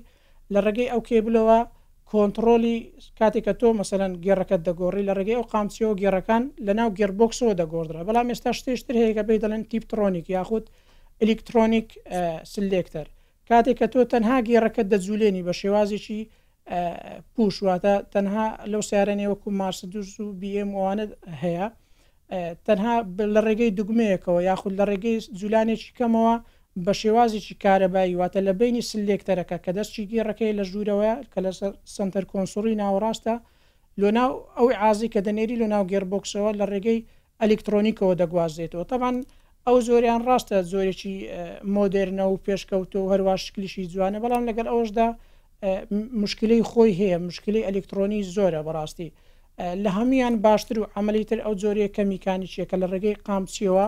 لە 0.53 0.59
ڕێگەی 0.65 0.91
ئەو 0.91 1.01
کێبلەوە 1.09 1.59
کۆنتترۆلی 2.11 2.77
کاتێککە 3.19 3.53
تۆ 3.59 3.67
مەمثلەن 3.77 4.13
گێڕەکەت 4.25 4.61
دەگۆڕی 4.67 5.03
لە 5.07 5.13
ڕێگەی 5.17 5.35
ئەو 5.39 5.45
قامچیەوە 5.51 5.93
گێڕەکان 6.01 6.43
لە 6.65 6.73
ناو 6.79 6.89
گێربکسەوە 6.97 7.53
دەگۆدرا 7.61 8.01
بەڵام 8.07 8.27
ئێستا 8.31 8.51
شتێشتر 8.59 8.95
هەیەکە 9.03 9.23
پێی 9.27 9.39
دەڵێن 9.43 9.63
تیپترۆنیک 9.71 10.25
یاخود 10.37 10.65
ئەلکترۆنیک 11.21 11.87
سلێکتەر 12.53 13.07
کاتێک 13.49 13.77
کە 13.79 13.87
تۆ 13.93 13.99
تەنها 14.11 14.37
گێڕەکەت 14.47 14.87
دەجوولێنی 14.93 15.45
بە 15.47 15.53
شێوازیی 15.59 16.23
پوش 17.35 17.55
واتە 17.67 17.93
تەنها 18.13 18.45
لەو 18.71 18.81
سیارەنێوەکو 18.89 19.47
مارس 19.59 19.79
دووس 19.93 20.11
و 20.19 20.27
BM 20.41 20.67
وانت 20.81 21.11
هەیە 21.43 21.67
تەنها 22.67 22.95
لە 23.35 23.39
ڕێگەی 23.47 23.71
دوگمەیەکەوە 23.77 24.39
یاخود 24.49 24.73
لە 24.79 24.83
ڕێگەی 24.89 25.17
جولانێکی 25.39 25.93
کەمەوە 25.99 26.35
بە 26.85 26.93
شێوازیی 27.01 27.55
کارەبایی 27.63 28.17
واتە 28.21 28.39
لە 28.47 28.53
بینی 28.59 28.81
سلێکتەرەکە 28.91 29.57
کە 29.63 29.71
دەستی 29.77 30.03
گێڕەکەی 30.11 30.53
لە 30.59 30.63
ژوورەوەە 30.71 31.13
کە 31.31 31.39
لە 31.45 31.51
سنتەر 31.95 32.23
کۆنسوری 32.31 32.79
ناوەڕاستە 32.81 33.35
لۆناو 34.01 34.31
ئەوی 34.57 34.73
ئازی 34.81 35.09
کە 35.13 35.19
دەنێری 35.27 35.57
لە 35.61 35.67
ناو 35.73 35.83
گێربکسەوە 35.91 36.51
لە 36.59 36.65
ڕێگەی 36.71 36.99
ئەلکترۆنیکەوە 37.41 38.13
دەگوازێتەوە 38.21 38.85
تەبان 38.91 39.15
ئەو 39.65 39.77
زۆریان 39.87 40.21
ڕاستە 40.29 40.57
زۆرێکی 40.71 41.15
مۆدررنە 41.75 42.25
و 42.29 42.41
پێشکەوتۆ 42.45 42.99
هەروە 43.11 43.33
شکلیشی 43.45 43.89
جوانە 43.93 44.19
بەڵام 44.23 44.43
لەگەر 44.49 44.67
ئەوشدا 44.73 45.07
مشکلەی 46.21 46.63
خۆی 46.69 46.91
هەیە 46.99 47.17
مشکلی 47.29 47.65
ئەلکترۆنی 47.67 48.21
زۆرە 48.35 48.61
بەڕاستی 48.67 49.09
لە 49.83 49.89
هەمویان 49.97 50.35
باشتر 50.45 50.75
و 50.79 50.87
عملیتر 50.99 51.39
ئەو 51.45 51.53
زۆریە 51.63 51.89
کە 51.95 52.01
میکانیچیەکە 52.13 52.75
لە 52.81 52.87
ڕێگەی 52.93 53.17
قامچیەوە 53.27 53.85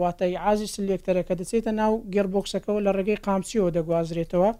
واتای 0.00 0.34
عزی 0.48 0.68
سلێکتەرەکە 0.74 1.34
دەچێتە 1.40 1.70
ناو 1.80 1.92
گربۆکسەکەەوە 2.14 2.80
لە 2.86 2.90
ڕێگەی 2.98 3.22
قامچیەوە 3.26 3.70
دەگوازرێتەوە 3.76 4.50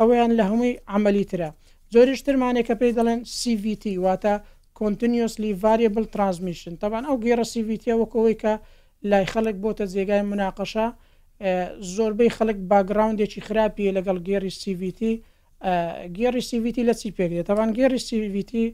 ئەویان 0.00 0.30
لە 0.38 0.44
هەمووی 0.50 0.78
عملیترە 0.96 1.50
زۆریشترمانێکە 1.94 2.74
پێی 2.80 2.92
دەڵێن 2.98 3.20
CVT 3.40 3.84
واتە 4.04 4.34
کنتینیوسلی 4.80 5.52
ڤریبل 5.62 6.04
ترانسمیشن 6.14 6.74
تاوان 6.82 7.04
ئەو 7.08 7.16
گێرە 7.24 7.44
CVTەوەکەوەی 7.52 8.36
کە 8.42 8.52
لای 9.10 9.26
خەڵک 9.32 9.56
بۆتە 9.64 9.84
جێگای 9.92 10.22
مناقەشە 10.30 10.86
زۆربەی 11.94 12.34
خەڵک 12.36 12.58
باگراونندێکی 12.70 13.40
خراپیە 13.46 13.92
لەگەڵ 13.96 14.18
گێری 14.28 14.52
CVT 14.62 15.00
گێری 16.18 16.42
سیVتی 16.50 16.84
لە 16.88 16.94
چی 17.00 17.12
پێک 17.16 17.30
دێتوان 17.36 17.70
گێری 17.78 18.00
سیVتی 18.08 18.64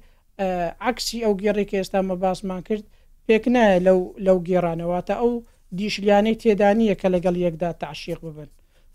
عکسی 0.88 1.18
ئەو 1.24 1.34
گێڕێکی 1.42 1.74
ئێستا 1.78 2.00
مە 2.10 2.14
باسمان 2.22 2.60
کرد 2.68 2.84
پێک 3.26 3.44
نایە 3.54 3.78
لەو 4.26 4.38
گێرانەوەتە 4.48 5.14
ئەو 5.20 5.32
دیشلیانەی 5.78 6.36
تێدانیە 6.42 6.94
کە 7.00 7.08
لەگەڵ 7.14 7.36
یەکدا 7.46 7.70
تعشیق 7.82 8.18
ببن 8.26 8.48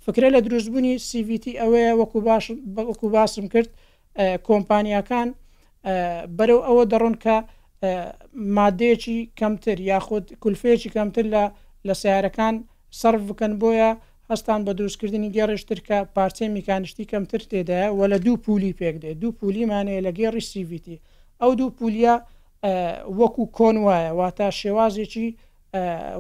فکرە 0.06 0.28
لە 0.36 0.40
دروستبوونی 0.46 0.94
سیVتی 1.12 1.58
ئەوەیە 1.62 1.92
وەکو 2.90 3.08
باسم 3.16 3.46
کرد 3.54 3.70
کۆمپانیەکان 4.48 5.30
بەرەو 6.38 6.60
ئەوە 6.68 6.84
دەڕۆن 6.92 7.16
کە 7.24 7.36
مادەیەکی 8.58 9.20
کەمتر 9.40 9.78
یاخود 9.92 10.26
کولفێکی 10.44 10.90
کەمتر 10.96 11.26
لە 11.34 11.44
لە 11.88 11.94
سیارەکان 12.02 12.56
سرف 13.02 13.22
بکەن 13.30 13.54
بۆیە 13.62 13.92
هەستان 14.32 14.60
بە 14.68 14.72
دروستکردنی 14.80 15.30
گێڕشتر 15.36 15.80
کە 15.88 15.98
پارچێ 16.16 16.46
میکانشتی 16.58 17.10
کەمتر 17.12 17.42
تێدایە 17.52 17.88
و 17.98 18.02
لە 18.12 18.18
دوو 18.26 18.36
پولی 18.46 18.72
پێک 18.80 18.96
دێ 19.04 19.12
دوو 19.22 19.32
پولیمانەیە 19.40 20.02
لە 20.08 20.12
گێڕی 20.20 20.44
سیVتی 20.52 20.98
ئەو 21.42 21.52
دوو 21.60 21.76
پولیا 21.80 22.16
وەکو 23.20 23.44
کۆن 23.58 23.76
وایە 23.88 24.12
واتە 24.20 24.48
شێوازێکی 24.62 25.28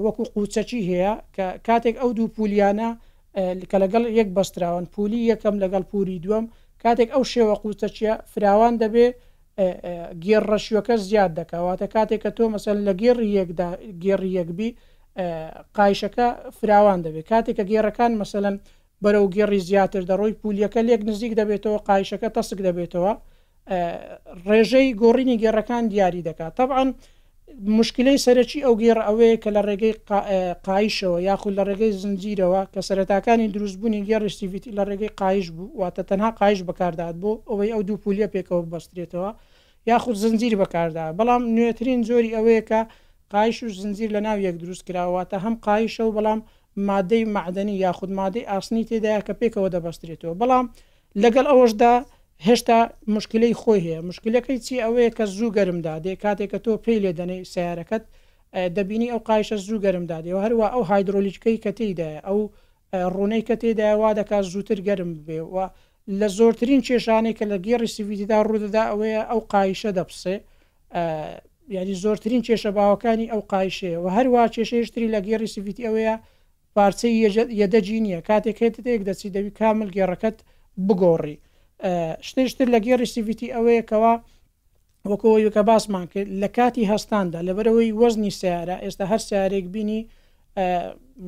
وەکو 0.04 0.24
قوچەکی 0.34 0.82
هەیە 0.90 1.14
کە 1.36 1.48
کاتێک 1.68 1.96
ئەو 2.02 2.10
دوو 2.18 2.34
پولیانە 2.36 2.90
کە 3.70 3.78
لەگەڵ 3.84 4.04
یەک 4.20 4.30
بەستراون 4.38 4.86
پولی 4.94 5.20
یەکەم 5.32 5.56
لەگەڵ 5.64 5.84
پوری 5.92 6.22
دووەم 6.26 6.46
کاتێک 6.84 7.10
ئەو 7.16 7.24
شێوە 7.34 7.56
قوچەچیە 7.64 8.14
فراوان 8.32 8.74
دەبێ 8.84 9.08
گێڕەشیەکە 10.26 10.96
زیاد 11.08 11.32
دەکەواتە 11.40 11.86
کاتێک 11.96 12.20
کە 12.24 12.32
تۆ 12.38 12.44
مەسەر 12.54 12.76
لە 12.88 12.94
گێڕی 13.02 13.30
یەکدا 13.40 13.70
گێڕی 14.04 14.32
یەکبی 14.40 14.70
قایشەکە 15.78 16.28
فراوان 16.60 17.00
دەبێت 17.06 17.26
کاتێککە 17.32 17.64
گێڕەکان 17.72 18.12
مەسەن 18.22 18.56
بەرە 19.04 19.20
و 19.22 19.30
گێڕی 19.36 19.60
زیاتر 19.68 20.04
دەڕۆی 20.10 20.38
پولیەکە 20.42 20.80
لێک 20.88 21.02
نزیک 21.10 21.34
دەبێتەوە 21.42 21.78
قایشەکە 21.88 22.30
تەسک 22.38 22.60
دەبێتەوە 22.68 23.14
ڕێژەی 24.52 24.88
گۆڕینی 25.02 25.38
گێڕەکان 25.44 25.84
دیاری 25.92 26.22
دەکات 26.30 26.54
طبعاان 26.60 26.90
مشکلەی 27.80 28.18
سەرەکی 28.26 28.60
ئەو 28.66 28.76
گێڕ 28.82 28.98
ئەوەیە 29.08 29.38
کە 29.44 29.50
لە 29.56 29.62
ڕێگەی 29.68 29.94
قایشەوە 30.68 31.18
یاخود 31.30 31.54
لە 31.58 31.64
ڕێگەی 31.70 31.94
زنجیرەوە 32.02 32.62
کە 32.74 32.80
سەرەتاکانی 32.88 33.48
دروستبوونی 33.56 34.06
گێڕشتیڤیتی 34.10 34.72
لە 34.78 34.84
ڕێگەی 34.90 35.12
قایش 35.22 35.48
بوو 35.56 35.74
واتە 35.82 36.04
تەنها 36.10 36.30
قایش 36.40 36.60
بەکاردات 36.70 37.16
بۆ 37.22 37.32
ئەوەی 37.50 37.72
ئەو 37.74 37.82
دوو 37.88 38.02
پولیە 38.04 38.28
پێکەوە 38.34 38.64
بەسترێتەوە 38.72 39.30
یاخود 39.90 40.16
زنجیر 40.24 40.54
بەکاردا 40.62 41.06
بەڵام 41.18 41.44
نوێترین 41.56 42.00
زۆری 42.10 42.32
ئەوەیە 42.38 42.64
کە 42.70 42.82
قایش 43.32 43.64
و 43.64 43.68
زنجیر 43.68 44.10
لە 44.18 44.22
ناو 44.28 44.38
یەک 44.48 44.56
دروست 44.64 44.84
کراواتە 44.88 45.38
هەم 45.46 45.56
قایشە 45.68 46.00
و 46.00 46.12
بەڵام 46.18 46.40
مادەی 46.90 47.24
معدەنی 47.36 47.76
یاخود 47.86 48.12
مادەی 48.20 48.48
ئاسنی 48.52 48.84
تێدایە 48.90 49.22
کە 49.28 49.34
پێکەوە 49.40 49.70
دەبەسترێتەوە 49.76 50.34
بەڵام 50.42 50.66
لەگەڵ 51.24 51.46
ئەوەشدا 51.52 51.94
هێشتا 52.48 52.78
مشکلەی 53.16 53.54
خۆی 53.62 53.80
هەیە 53.86 54.00
مشکلەکەی 54.10 54.60
چی 54.66 54.76
ئەوەیە 54.86 55.12
کە 55.18 55.26
زوو 55.36 55.54
گەرمدا 55.58 55.94
دێ 56.06 56.14
کاتێک 56.24 56.50
کە 56.54 56.60
تۆ 56.66 56.72
پێی 56.86 57.00
لێ 57.04 57.12
دەنەی 57.20 57.44
سیارەکەت 57.54 58.04
دەبینی 58.76 59.10
ئەو 59.14 59.22
قایشە 59.30 59.58
زوو 59.66 59.80
گەرمدا 59.86 60.18
دێ 60.26 60.32
و 60.36 60.40
هەروە 60.46 60.68
ئەو 60.74 60.84
هایدرۆلیچکەی 60.90 61.58
کە 61.64 61.72
تێدایە 61.80 62.20
ئەو 62.28 62.40
ڕوونەی 63.14 63.44
کە 63.48 63.56
تێداوا 63.62 64.10
دەکات 64.20 64.46
زووتر 64.54 64.80
گەرم 64.88 65.12
بێەوە 65.28 65.66
لە 66.20 66.28
زۆرترین 66.38 66.82
کێشانێک 66.88 67.36
کە 67.40 67.46
لە 67.52 67.58
گێڕی 67.66 67.90
سیویدیدا 67.96 68.38
ڕوودەدا 68.48 68.84
ئەوەیە 68.92 69.22
ئەو 69.30 69.40
قایشە 69.52 69.92
دەپسێ 69.98 70.36
یعنی 71.76 71.94
زۆرترین 72.04 72.42
کێشە 72.48 72.72
باوەکانی 72.78 73.32
ئەو 73.32 73.42
قایشەیە 73.52 73.98
و 74.04 74.08
هەروە 74.18 74.46
کێشەیشتری 74.56 75.08
لە 75.16 75.20
گێری 75.28 75.48
سیفیت 75.56 75.78
ئەوەیە 75.86 76.16
پارچەی 76.76 77.16
یەدەجی 77.62 78.00
نییە 78.06 78.20
کاتێک 78.30 78.58
هێتێک 78.64 79.02
دەچی 79.08 79.30
دەوی 79.36 79.52
کامل 79.60 79.90
گێڕەکەت 79.98 80.38
بگۆڕی 80.88 81.36
شتشتر 82.28 82.68
لە 82.76 82.80
گێری 82.86 83.08
سیفیتی 83.16 83.54
ئەوەیە 83.56 83.84
کەوا 83.92 84.14
وەکەوەیکە 85.12 85.62
باسمان 85.70 86.06
کرد 86.14 86.30
لە 86.42 86.48
کاتی 86.58 86.86
هەستاندا 86.94 87.40
لەبەرەوەی 87.48 87.92
وەزنی 88.02 88.32
سیارە 88.40 88.76
ئێستا 88.86 89.06
هەر 89.12 89.22
سیارێک 89.30 89.66
بینی 89.76 90.00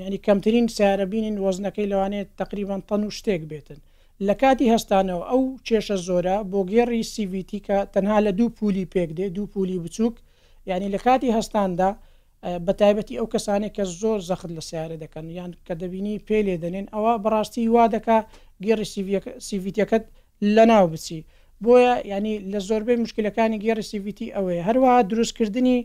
ینی 0.08 0.20
کەمترین 0.28 0.66
سیارە 0.78 1.06
بینین 1.14 1.36
وەزنەکەی 1.46 1.90
لەوانێت 1.92 2.30
تقریبان 2.42 2.82
تەن 2.90 3.02
و 3.08 3.10
شتێک 3.20 3.42
بێتن 3.52 3.80
لە 4.28 4.34
کاتی 4.42 4.72
هەستانەوە 4.76 5.24
ئەو 5.32 5.44
کێشە 5.68 5.98
زۆرە 6.08 6.36
بۆ 6.52 6.60
گێڕی 6.72 7.02
سیVتی 7.16 7.60
کە 7.68 7.78
تەنها 7.94 8.18
لە 8.26 8.32
دوو 8.40 8.50
پولی 8.58 8.86
پێک 8.94 9.10
دێ 9.18 9.26
دوو 9.36 9.46
پولی 9.54 9.80
بچووک 9.84 10.16
یعنی 10.66 10.92
لە 10.98 11.00
کاتی 11.04 11.32
هەستاندا 11.40 11.90
بەتایبەتی 12.68 13.18
ئەو 13.20 13.28
کەسانێک 13.34 13.74
کە 13.78 13.84
زۆر 14.02 14.20
زەخت 14.30 14.50
لە 14.58 14.62
سیارە 14.70 14.98
دەکەن 15.04 15.26
یان 15.40 15.52
کە 15.68 15.74
دەبینی 15.82 16.16
پێ 16.28 16.40
لێ 16.48 16.56
دەنێن 16.64 16.88
ئەوە 16.94 17.14
بەڕاستی 17.24 17.66
وا 17.76 17.86
دەکا 17.96 18.18
گێڕی 18.66 18.86
سیڤیتەکەت 19.48 20.04
لە 20.56 20.64
ناو 20.72 20.86
بچی 20.94 21.20
بۆیە 21.64 21.94
ینی 22.14 22.36
لە 22.52 22.60
زۆربەی 22.70 22.98
مشکلەکانی 23.04 23.62
گێڕی 23.66 23.86
سیڤیتی 23.92 24.28
ئەوەیە 24.36 24.62
هەروە 24.70 24.92
دروستکردنی 25.12 25.78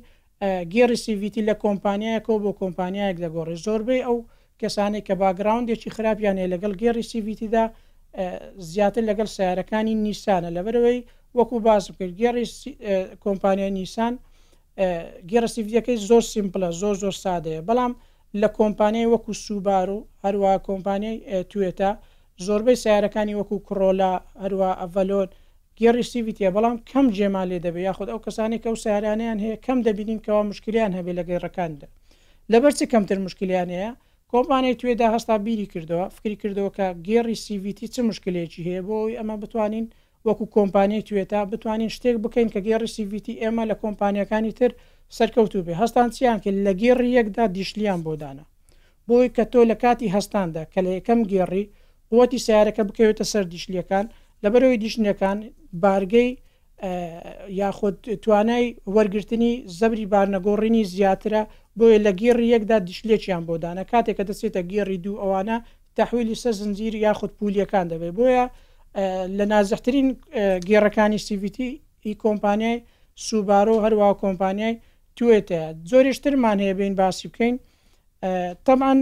گێڕی 0.75 0.99
سیڤیتی 1.05 1.43
لە 1.49 1.55
کۆمپانیایەکەەوە 1.65 2.39
بۆ 2.45 2.51
کۆمپانیایەک 2.61 3.17
دەگۆڕی 3.25 3.57
زۆربەی 3.67 4.03
ئەو 4.07 4.17
کەسانێک 4.61 5.05
کە 5.09 5.15
باگراوندێکی 5.23 5.95
خراپیانەیە 5.97 6.53
لەگەڵ 6.55 6.73
گێڕی 6.83 7.05
سیڤیتیدا 7.13 7.65
زیاتر 8.73 9.03
لەگەڵ 9.11 9.29
سیارەکانی 9.37 9.95
نیسانە 10.05 10.51
لەبەرەوەی 10.57 10.99
وەکو 11.39 11.57
باز 11.67 11.85
کرد 11.99 12.15
گێڕی 12.21 12.45
کۆمپانیای 13.25 13.73
نیسان 13.79 14.15
گێرەسیفیەکەی 15.31 15.97
زۆر 16.09 16.23
سیمپلە 16.33 16.69
زۆر 16.83 16.95
زۆر 17.03 17.15
سادەیە 17.25 17.61
بەڵام 17.69 17.93
لە 18.41 18.49
کۆمپانیای 18.59 19.11
وەکو 19.13 19.33
سوبار 19.45 19.89
و 19.95 20.07
هەروە 20.25 20.53
کۆمپانیای 20.69 21.45
توێتە 21.51 21.91
زۆربەی 22.47 22.81
سیارەکانی 22.85 23.39
وەکو 23.41 23.57
کڕۆلا 23.69 24.13
هەروە 24.43 24.71
ئەڤەلۆن 24.81 25.29
گێڕیسیویتە 25.81 26.49
بەڵام 26.57 26.77
کەم 26.91 27.07
جێما 27.17 27.43
لێ 27.51 27.59
دەبێ 27.67 27.81
یاخود 27.89 28.09
ئەو 28.13 28.19
کەسانی 28.27 28.59
کە 28.63 28.69
و 28.75 28.81
سیارانیان 28.85 29.39
هەیە 29.45 29.57
کەم 29.67 29.79
دەبینین 29.87 30.21
کەەوە 30.25 30.43
مشکلیان 30.51 30.93
هەبێ 30.99 31.13
لە 31.19 31.23
گەێڕەکاندا 31.29 31.87
لەبەرچی 32.53 32.91
کەمتر 32.93 33.19
مشکلیان 33.27 33.69
هەیە 33.77 33.91
کۆمپانیای 34.33 34.79
توێدا 34.81 35.07
هەستا 35.15 35.37
بیری 35.47 35.67
کردەوە 35.73 36.07
فکری 36.17 36.37
کردەوە 36.43 36.71
کە 36.77 36.87
گێڕی 37.09 37.37
سیVتی 37.47 37.87
چه 37.95 38.01
مشکلێکی 38.09 38.61
هەیە 38.69 38.83
بۆی 38.89 39.17
ئەمە 39.19 39.37
بتوانین 39.43 39.87
وەکو 40.29 40.45
کۆمپانیای 40.57 41.03
توێتا 41.09 41.41
بتوانین 41.53 41.91
شتێک 41.97 42.17
بکەین 42.25 42.49
کە 42.55 42.61
گێڕی 42.67 42.89
سیVتی 42.97 43.35
ئێمە 43.43 43.65
لە 43.71 43.75
کۆمپانیەکانی 43.83 44.53
تر 44.59 44.71
سەرکەوتو 45.17 45.59
بێ 45.67 45.73
هەستان 45.83 46.09
چیان 46.17 46.39
کرد 46.45 46.57
لە 46.67 46.73
گێڕی 46.81 47.11
یەکدا 47.19 47.45
دیشلیان 47.57 48.01
بۆدانە 48.07 48.45
بۆی 49.09 49.29
کە 49.37 49.45
تۆ 49.53 49.61
لە 49.71 49.77
کاتی 49.83 50.09
هەستاندا 50.17 50.63
کە 50.73 50.79
لە 50.87 50.91
یەکەم 50.99 51.21
گێڕی 51.33 51.65
قوتی 52.11 52.39
سیارەکە 52.47 52.83
بکەوێتە 52.89 53.25
سەر 53.33 53.45
دیشلیەکان 53.53 54.05
لە 54.43 54.49
بەرەوەی 54.53 54.81
دیشنەکان 54.85 55.39
بارگەی 55.83 56.31
یاخود 57.61 57.97
توانای 58.25 58.67
وەرگرتنی 58.97 59.53
زەبری 59.81 60.07
بارنەگۆڕینی 60.13 60.83
زیاترە 60.93 61.43
بۆیە 61.79 61.99
لە 62.07 62.13
گێڕی 62.21 62.47
یەکدا 62.55 62.77
دیشلێکیان 62.89 63.43
بۆدانە 63.49 63.83
کاتێک 63.93 64.17
کە 64.19 64.25
دەسێتە 64.29 64.61
گێڕی 64.73 64.99
دوو 65.05 65.17
ئەوانە 65.23 65.57
تحویلی 65.99 66.37
سە 66.43 66.51
زنجیر 66.59 66.95
یاخود 67.07 67.33
پولیەکان 67.39 67.87
دەبێت 67.93 68.13
بۆیە 68.19 68.47
لە 69.39 69.45
نازحترین 69.53 70.09
گێڕەکانی 70.69 71.21
سیVتی 71.29 71.69
ئی 72.07 72.13
کۆمپانیای 72.25 72.77
سوبارۆ 73.27 73.77
هەروە 73.85 74.09
کۆمپانیای 74.23 74.75
توێتە 75.17 75.61
زۆریشترمان 75.91 76.57
هەیە 76.63 76.75
بین 76.81 76.95
باسی 77.03 77.27
بکەین 77.31 77.55
تەمان 78.67 78.99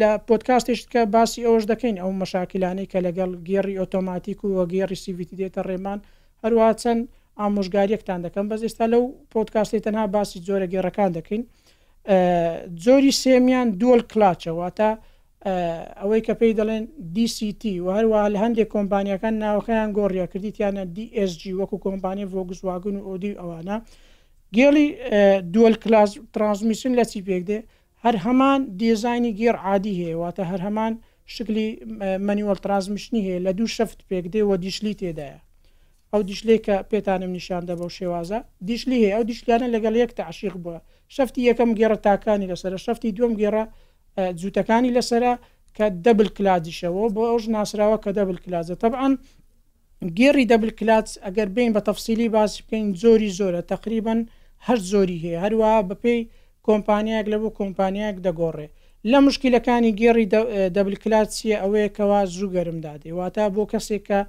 لە 0.00 0.10
پۆتکاستێش 0.28 0.80
کە 0.92 1.00
باسی 1.16 1.40
ئەوش 1.46 1.62
دەکەین 1.72 1.96
ئەو 2.02 2.10
مەشاکیلانەی 2.22 2.90
کە 2.92 2.98
لەگەڵ 3.06 3.30
گێڕی 3.50 3.78
ئۆتۆماتیک 3.80 4.38
و 4.44 4.48
وە 4.56 4.64
گێڕی 4.74 4.98
سیVتی 5.04 5.38
دێتە 5.40 5.60
ڕێمان 5.68 5.98
هەروە 6.44 6.68
چەند 6.82 7.02
ئامۆژگاریەکتان 7.40 8.20
دەکەم 8.26 8.46
بەز 8.50 8.60
ئێستا 8.66 8.86
لەو 8.92 9.02
پۆتکاستی 9.32 9.80
تەنها 9.86 10.04
باسی 10.16 10.38
زۆرە 10.48 10.66
گێڕەکان 10.72 11.10
دەکەین 11.18 11.42
زۆری 12.84 13.12
سێمیان 13.22 13.68
دوۆل 13.80 14.02
کلاچەواتە 14.12 14.90
ئەوەی 16.00 16.20
کە 16.26 16.34
پێی 16.40 16.54
دەڵێن 16.58 16.84
دیCT 17.14 17.62
و 17.84 17.88
هەروە 17.96 18.22
لە 18.34 18.38
هەندێک 18.44 18.68
کۆمپانیەکان 18.74 19.34
ناوخەیان 19.42 19.90
گۆڕیەکردیتیانە 19.98 20.84
DSG 20.96 21.42
وەکو 21.58 21.76
کۆمپانی 21.84 22.28
ڤۆگوزواگون 22.32 22.96
و 22.98 23.06
ئۆدی 23.06 23.38
ئەوانە 23.40 23.76
گێڵی 24.56 24.86
دوول 25.54 25.74
کلاس 25.84 26.10
ترانسمیسن 26.34 26.92
لە 26.98 27.04
چی 27.10 27.20
پێک 27.28 27.42
دێ 27.50 27.58
هەر 28.04 28.16
هەمان 28.26 28.60
دیزانی 28.80 29.32
گێر 29.40 29.56
عادی 29.66 29.94
هەیەواتە 30.02 30.42
هەر 30.50 30.60
هەمان 30.66 30.92
شکلی 31.34 31.66
منیوەل 32.26 32.58
ترازمیشنی 32.64 33.22
هەیە 33.26 33.40
لە 33.46 33.52
دوو 33.58 33.68
شەفت 33.76 33.98
پێک 34.10 34.24
دێ 34.34 34.40
و 34.48 34.52
دیشلی 34.64 34.94
تێدایە 35.00 35.38
ئەو 36.12 36.20
دیشلێک 36.28 36.60
کە 36.66 36.76
پێتانم 36.90 37.30
نیشاندا 37.38 37.74
بەو 37.80 37.90
شێوازە 37.98 38.38
دیشلی 38.68 38.98
هەیە 39.02 39.12
ئەو 39.16 39.24
دیشلیانە 39.30 39.68
لەگەڵ 39.74 39.94
یەک 40.02 40.12
تەعشیق 40.20 40.54
بووە 40.64 40.78
شفتی 41.16 41.40
یەکەم 41.50 41.70
گێرە 41.78 41.98
تاکانی 42.06 42.46
لەسرە 42.50 42.78
شفتی 42.86 43.10
دوم 43.18 43.32
گێرە 43.40 43.64
جوتەکانی 44.40 44.94
لەسرە 44.96 45.32
کە 45.76 45.86
دەبل 46.06 46.28
کلادیشەوە 46.36 47.04
بۆ 47.14 47.22
ئەو 47.30 47.38
ناسراوە 47.56 47.98
کە 48.04 48.10
دەبل 48.18 48.36
کلازە 48.44 48.74
طبعاان 48.84 49.12
گێری 50.18 50.44
دەبل 50.52 50.70
کلات 50.78 51.06
ئەگەر 51.26 51.48
بین 51.56 51.70
بە 51.76 51.80
تەفسیلی 51.88 52.28
باسی 52.36 52.60
بکەین 52.62 52.86
زۆری 53.02 53.30
زۆرە 53.38 53.60
تقریبان 53.72 54.20
هەر 54.66 54.78
زۆری 54.92 55.18
هەیە 55.24 55.38
هەروە 55.44 55.70
بەپی 55.90 56.18
کۆمپانیاک 56.66 57.26
لە 57.32 57.36
بۆ 57.42 57.48
کۆمپانیاک 57.58 58.16
دەگۆڕێ 58.26 58.66
لە 59.10 59.18
مشکلەکانی 59.26 59.92
گێڕی 60.00 60.26
دەبل 60.76 60.94
کلاتسیە 61.02 61.56
ئەوەیەکەوا 61.62 62.20
زوو 62.34 62.52
گەرم 62.56 62.78
دادێ 62.86 63.10
واتە 63.18 63.44
بۆ 63.54 63.62
کەسێک 63.72 64.02
کە 64.08 64.20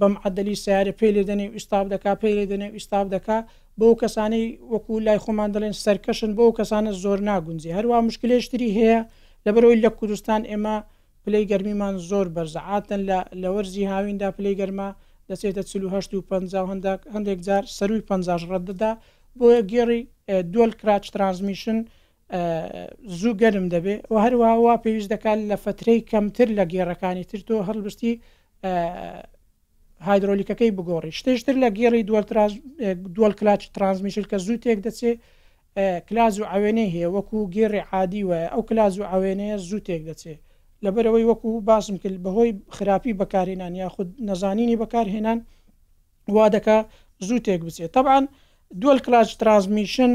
بەم 0.00 0.14
عدلی 0.24 0.56
سیارە 0.62 0.92
پێ 0.98 1.08
لێ 1.14 1.22
دەنێ 1.30 1.46
ئستاب 1.56 1.86
دەکا 1.94 2.12
پێ 2.20 2.30
لێ 2.36 2.44
دەنێ 2.52 2.68
ئستاب 2.78 3.06
دەکا 3.14 3.38
بۆ 3.80 3.88
کەسانەی 4.02 4.46
وەکو 4.72 4.92
لای 5.06 5.18
خۆمان 5.24 5.48
دەڵێن 5.54 5.74
سەرکەشن 5.84 6.30
بۆ 6.38 6.44
کەسانە 6.58 6.90
زۆر 7.04 7.18
ناگونجی 7.30 7.74
هەروە 7.78 7.96
مشکلێشتری 8.08 8.70
هەیە 8.78 8.98
لەبەرەوەی 9.46 9.82
لە 9.84 9.90
کوردستان 9.98 10.40
ئێمە 10.50 10.76
پلەی 11.24 11.44
گەرمیمان 11.50 11.94
زۆر 12.10 12.26
بەرزعاتن 12.36 13.00
لە 13.42 13.48
وەرزی 13.54 13.88
هاویندا 13.92 14.28
پلەی 14.36 14.54
گەرما 14.60 14.88
دەچێتە 15.28 15.62
1950 15.64 16.18
و 16.18 16.22
50 16.22 16.66
هەندێک 16.72 17.00
هەندێک 17.14 17.38
جار 17.46 17.64
سەروی 17.78 18.02
50 18.10 18.50
ڕەتدەدا 18.52 18.90
بۆیە 19.38 19.60
گێڕی 19.72 20.00
دۆل 20.54 20.70
کراچ 20.80 21.04
ترانسمیشن 21.14 21.78
زوو 23.18 23.34
گەرم 23.42 23.66
دەبێت 23.74 24.00
و 24.12 24.16
هەروەها 24.24 24.54
وا 24.64 24.74
پێویست 24.84 25.08
دەکات 25.14 25.38
لە 25.50 25.56
فترەی 25.64 26.00
کەمتر 26.10 26.48
لە 26.58 26.64
گێڕەکانی 26.72 27.24
تر 27.30 27.40
تۆ 27.46 27.54
هەڵبستی 27.68 28.12
هایدرۆلیکەکەی 30.06 30.70
بگۆڕی 30.78 31.12
شتێشتر 31.18 31.54
لە 31.62 31.68
گێڕی 31.78 32.02
دووەل 33.14 33.34
کلاچ 33.40 33.62
ترانسمیشل 33.76 34.24
کە 34.30 34.36
زوو 34.44 34.56
تێک 34.64 34.78
دەچێت 34.86 35.18
کلاز 36.08 36.34
و 36.40 36.44
ئاوێنێ 36.52 36.86
هەیە 36.94 37.08
وەکو 37.16 37.38
گێڕی 37.56 37.82
عادی 37.92 38.22
وایە 38.28 38.48
ئەو 38.54 38.62
کلاز 38.68 38.94
و 39.00 39.02
ئاوێنەیە 39.10 39.56
زوو 39.68 39.84
تێک 39.86 40.02
دەچێت 40.08 40.40
لەبەرەوەی 40.84 41.24
وەکو 41.30 41.50
باسم 41.68 41.96
کرد 42.02 42.16
بەهۆی 42.24 42.50
خراپی 42.76 43.12
بەکارێنان 43.20 43.72
یا 43.82 43.88
خود 43.94 44.08
نەزانینی 44.28 44.76
بەکارهێنان 44.82 45.38
وا 46.34 46.46
دەکە 46.54 46.78
زوو 47.26 47.44
تێک 47.46 47.60
بچێت 47.66 47.90
طبعاان 47.96 48.24
دووەل 48.80 49.00
کلاچ 49.06 49.28
ترانسمیشن 49.40 50.12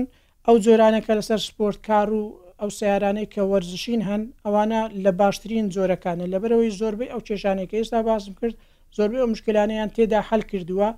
ئەو 0.48 0.56
جۆرانەکە 0.66 1.12
لەسەر 1.20 1.40
سپۆرت 1.48 1.80
کار 1.88 2.08
و 2.20 2.24
ئەو 2.62 2.70
سیارانەی 2.80 3.28
کە 3.34 3.42
وەرزشین 3.52 4.02
هەن 4.10 4.22
ئەوانە 4.46 4.82
لە 5.04 5.12
باشترین 5.22 5.66
جۆرەکانە 5.76 6.26
لەبەرەوەی 6.34 6.76
زۆربەی 6.80 7.12
ئەو 7.12 7.22
کێشانێک 7.28 7.72
ئێستا 7.78 8.00
باسم 8.10 8.34
کرد 8.40 8.56
زۆربەی 8.98 9.20
ئەو 9.22 9.30
مشکلانیان 9.34 9.90
تێدا 9.96 10.20
حل 10.30 10.42
کردووە 10.52 10.90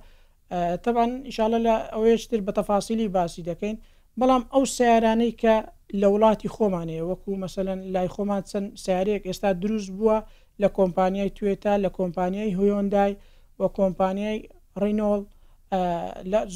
تەبان 0.84 1.10
ئیشاالە 1.28 1.58
لە 1.66 1.74
ئەوەیەشتر 1.94 2.40
بە 2.46 2.52
تەفاسیلی 2.58 3.08
باسی 3.16 3.42
دەکەین 3.50 3.76
بەڵام 4.20 4.42
ئەو 4.52 4.64
سیارانەی 4.76 5.32
کە 5.42 5.54
لە 6.00 6.06
وڵاتی 6.14 6.52
خۆمانەیە 6.56 7.02
وەکو 7.10 7.30
مەسەن 7.42 7.78
لای 7.94 8.08
خۆمان 8.14 8.42
چەند 8.50 8.66
سیارێک 8.84 9.22
ئێستا 9.28 9.50
دروست 9.62 9.90
بووە 9.98 10.16
لە 10.62 10.68
کۆمپانیای 10.78 11.30
توێتا 11.36 11.74
لە 11.84 11.90
کۆمپانیای 11.98 12.56
هۆیۆندای 12.58 13.12
وە 13.60 13.66
کۆمپانیای 13.78 14.38
ڕینۆڵ 14.82 15.22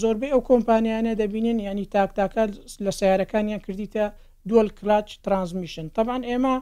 زۆربەی 0.00 0.32
ئەو 0.34 0.42
کۆمپانیانە 0.50 1.12
دەبینن 1.20 1.58
ینی 1.68 1.86
تاکتاکە 1.96 2.42
لە 2.84 2.90
سیارەکانیان 2.98 3.60
کردیتە 3.66 4.04
دوۆل 4.48 4.68
کلاچ 4.78 5.08
ترانسمیشن 5.24 5.86
تەبان 5.96 6.22
ئێمە 6.30 6.56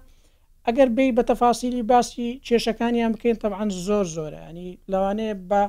ئەگەر 0.68 0.88
بی 0.96 1.12
بە 1.16 1.22
تەفاسیلی 1.30 1.82
باسی 1.92 2.26
کێشەکانیان 2.46 3.12
بکەین 3.14 3.36
تەعاان 3.42 3.68
زۆر 3.86 4.06
زۆرە 4.16 4.40
ینی 4.48 4.68
لەوانەیە 4.92 5.34
بە 5.50 5.62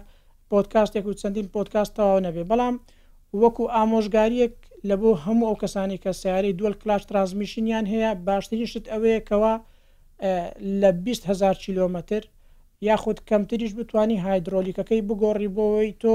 پۆتکاستێک 0.52 1.06
و 1.08 1.18
چەندین 1.22 1.48
پۆتکاستەوە 1.54 2.18
نەبێ 2.26 2.44
بەڵام 2.52 2.76
وەکو 3.42 3.64
ئامۆژگاریەک 3.76 4.56
لە 4.90 4.96
بۆ 5.02 5.10
هەموو 5.26 5.48
ئەو 5.50 5.60
کەسانی 5.64 6.02
کە 6.04 6.12
سیاری 6.22 6.56
دوول 6.60 6.76
کلاش 6.82 7.02
ترازمیشنیان 7.10 7.86
هەیە 7.94 8.12
باشترین 8.28 8.68
شت 8.72 8.86
ئەوەیەکەوە 8.94 9.54
لە 10.82 10.90
20 11.06 11.30
هزار 11.30 11.56
کیلومتر 11.66 12.22
یاخود 12.88 13.18
کەمتریش 13.30 13.72
بتانی 13.80 14.18
هایدرۆلیکەکەی 14.26 15.02
بگۆڕی 15.08 15.50
بۆەوەی 15.56 15.92
تۆ 16.02 16.14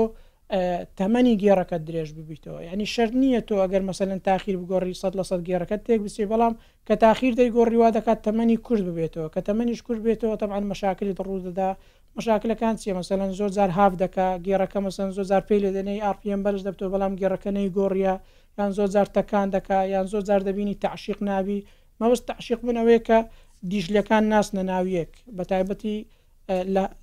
تەمەنی 0.99 1.39
گێڕەکە 1.43 1.77
درێژ 1.87 2.11
ببییتەوە 2.19 2.61
ینی 2.71 2.87
شەر 2.95 3.09
نییە 3.23 3.41
تۆ 3.49 3.55
ئەگەر 3.63 3.83
مەسەن 3.89 4.11
تاخیر 4.29 4.57
بگۆڕی 4.61 4.95
سە 5.01 5.09
لە 5.19 5.25
سەد 5.31 5.41
گێڕەکە 5.49 5.77
تێک 5.87 6.01
بسی 6.07 6.29
بەڵام 6.33 6.55
کە 6.87 6.95
تاخیر 7.03 7.33
دەی 7.39 7.49
گۆڕیوا 7.57 7.89
دەکات 7.97 8.19
تەمەنی 8.27 8.57
کورد 8.67 8.83
ببێتەوە 8.89 9.29
کە 9.35 9.41
تەمەنیش 9.49 9.81
کورد 9.87 10.01
بێتەوە 10.07 10.37
تەمان 10.43 10.63
مشاکلی 10.73 11.13
ڕوو 11.27 11.45
دەدا 11.47 11.69
مشاکلەکان 12.17 12.75
چیە 12.81 12.93
مەسەن 12.99 13.21
زۆر 13.39 13.51
زار 13.57 13.71
هاف 13.79 13.93
دکا 14.03 14.29
گێڕەکە 14.47 14.79
مەسن 14.87 15.09
زۆ 15.17 15.23
زار 15.31 15.43
پێ 15.49 15.57
لە 15.65 15.71
دەنەی 15.77 16.01
ئاپیم 16.05 16.41
بەرز 16.45 16.61
دەبتەوە 16.67 16.91
بەڵام 16.95 17.15
گێڕەکەنەی 17.21 17.69
گۆڕیا 17.77 18.15
یان 18.59 18.71
زۆر 18.77 18.89
زار 18.95 19.09
تەکان 19.17 19.47
دکا 19.57 19.79
یان 19.95 20.07
زۆر 20.13 20.23
زار 20.29 20.41
دەبینی 20.49 20.75
تعشیق 20.85 21.19
نابی 21.29 21.59
مەوەست 22.01 22.25
تعشیق 22.31 22.61
بنەوەی 22.67 23.01
کە 23.09 23.19
دیژلەکان 23.71 24.25
ناس 24.33 24.49
نەناویەک 24.57 25.13
بە 25.37 25.43
تایبەتی 25.51 25.97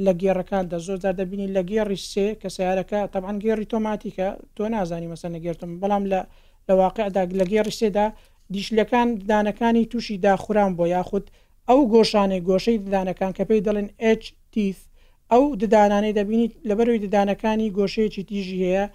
لە 0.05 0.11
گێڕەکاندا 0.21 0.77
زۆرجار 0.87 1.13
دەبینی 1.21 1.51
لە 1.55 1.61
گێڕی 1.69 1.99
سێ 2.11 2.27
کە 2.41 2.49
سیارەکە 2.55 2.99
تەبان 3.13 3.37
گێڕی 3.45 3.69
تۆماتیکە 3.71 4.27
تۆ 4.55 4.63
نازانی 4.73 5.11
مەسەنە 5.13 5.37
گێرتم 5.45 5.69
بەڵام 5.81 6.03
لە 6.11 6.19
لە 6.67 6.73
واقعدا 6.81 7.21
لە 7.39 7.45
گێڕی 7.51 7.73
سێدا 7.79 8.07
دیشلەکان 8.53 9.07
دانەکانی 9.31 9.87
تووشی 9.91 10.17
داخوران 10.25 10.71
بۆ 10.77 10.85
یاخود 10.95 11.25
ئەو 11.69 11.79
گۆشانەی 11.93 12.41
گۆشەی 12.49 12.77
ددانەکان 12.85 13.31
کە 13.37 13.43
پێی 13.49 13.61
دەڵێن 13.67 13.89
HTF 14.21 14.79
ئەو 15.31 15.43
ددانانەی 15.61 16.13
دەبینیت 16.19 16.51
لەبەروی 16.69 17.01
ددانەکانی 17.05 17.73
گۆشەیەکی 17.77 18.23
تیژی 18.29 18.57
هەیە 18.63 18.85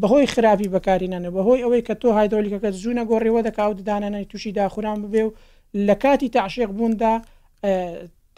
بەهۆی 0.00 0.30
خراپی 0.34 0.72
بەکارینانە 0.74 1.30
بەهۆی 1.36 1.62
ئەوەی 1.64 1.82
کە 1.86 1.94
تۆ 2.00 2.08
هایدۆلیکەکە 2.18 2.70
زوونە 2.82 3.02
گۆڕیەوە 3.10 3.40
دەکاو 3.48 3.70
ددانانەی 3.80 4.28
تووشی 4.30 4.52
داخوران 4.58 4.98
ببێ 5.04 5.22
و 5.26 5.34
لە 5.88 5.94
کاتی 6.02 6.28
تعشێق 6.36 6.70
بووندا 6.76 7.14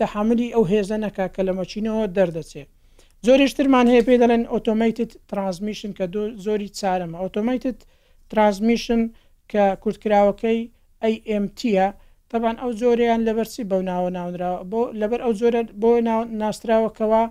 تەحملی 0.02 0.48
ئەو 0.54 0.64
هێزە 0.72 0.96
نەکا 1.04 1.26
کە 1.34 1.40
لە 1.48 1.52
مەچینەوە 1.58 2.04
دەردەچێت 2.16 2.68
زۆریشترمان 3.26 3.86
هەیە 3.92 4.04
پێ 4.08 4.14
دەڵێن 4.22 4.44
ئۆتۆمەیتت 4.52 5.10
ترانسمیشن 5.30 5.90
کە 5.98 6.04
زۆری 6.44 6.70
چارەمە 6.78 7.16
ئۆتۆمەیتت 7.24 7.78
ترانسمیشن 8.30 9.00
کە 9.52 9.64
کورتکراوەکەی 9.82 10.60
ئەMTە 11.30 11.86
تەبان 12.30 12.56
ئەو 12.62 12.70
زۆریان 12.80 13.20
لەبەرسی 13.28 13.64
بەو 13.70 13.82
ناوە 13.90 14.10
ناونراوە 14.16 14.60
بۆ 14.72 14.80
لەبەر 15.00 15.20
ئەو 15.24 15.32
زۆرە 15.40 15.60
بۆ 15.82 15.90
ناستراوەکەەوە 16.40 17.22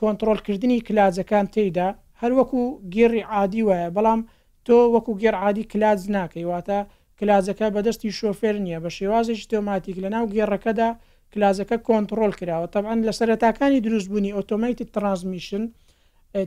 کۆنتترۆلکردنی 0.00 0.78
کلاجەکان 0.86 1.46
تێدا 1.54 1.88
هەر 2.20 2.32
وەکو 2.38 2.62
گێڕی 2.94 3.22
عادی 3.34 3.62
وایە 3.68 3.88
بەڵام 3.96 4.20
تۆ 4.66 4.76
وەکو 4.94 5.12
گێر 5.22 5.34
عادی 5.42 5.64
کلاج 5.72 6.00
ناکەی 6.16 6.44
واتە 6.52 6.78
کلاجەکە 7.18 7.66
بەدەستی 7.74 8.10
شۆفێر 8.18 8.56
نییە 8.64 8.78
بە 8.84 8.90
شێوازێکی 8.96 9.48
تۆماتیک 9.52 9.96
لە 10.04 10.08
ناو 10.14 10.24
گێڕەکەدا 10.34 10.90
کلازەکە 11.34 11.76
کۆنتترۆل 11.88 12.32
کراوە 12.40 12.66
تەعاان 12.74 12.98
لە 13.08 13.12
سەرەتاکانی 13.18 13.80
دروستبوونی 13.86 14.34
ئۆتۆمەیتی 14.38 14.84
ترانسمیشن 14.94 15.64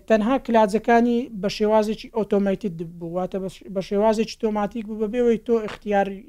تەنها 0.09 0.33
کلازەکانی 0.45 1.17
بە 1.41 1.49
شێوازێکی 1.57 2.07
ئۆتۆمەیتی 2.17 2.69
بوواتە 2.99 3.37
بە 3.75 3.81
شێوازێکی 3.89 4.37
تۆماتیک 4.43 4.83
بوو 4.87 4.99
بەبێەوەی 5.01 5.39
تۆ 5.47 5.53
اختیاری 5.67 6.19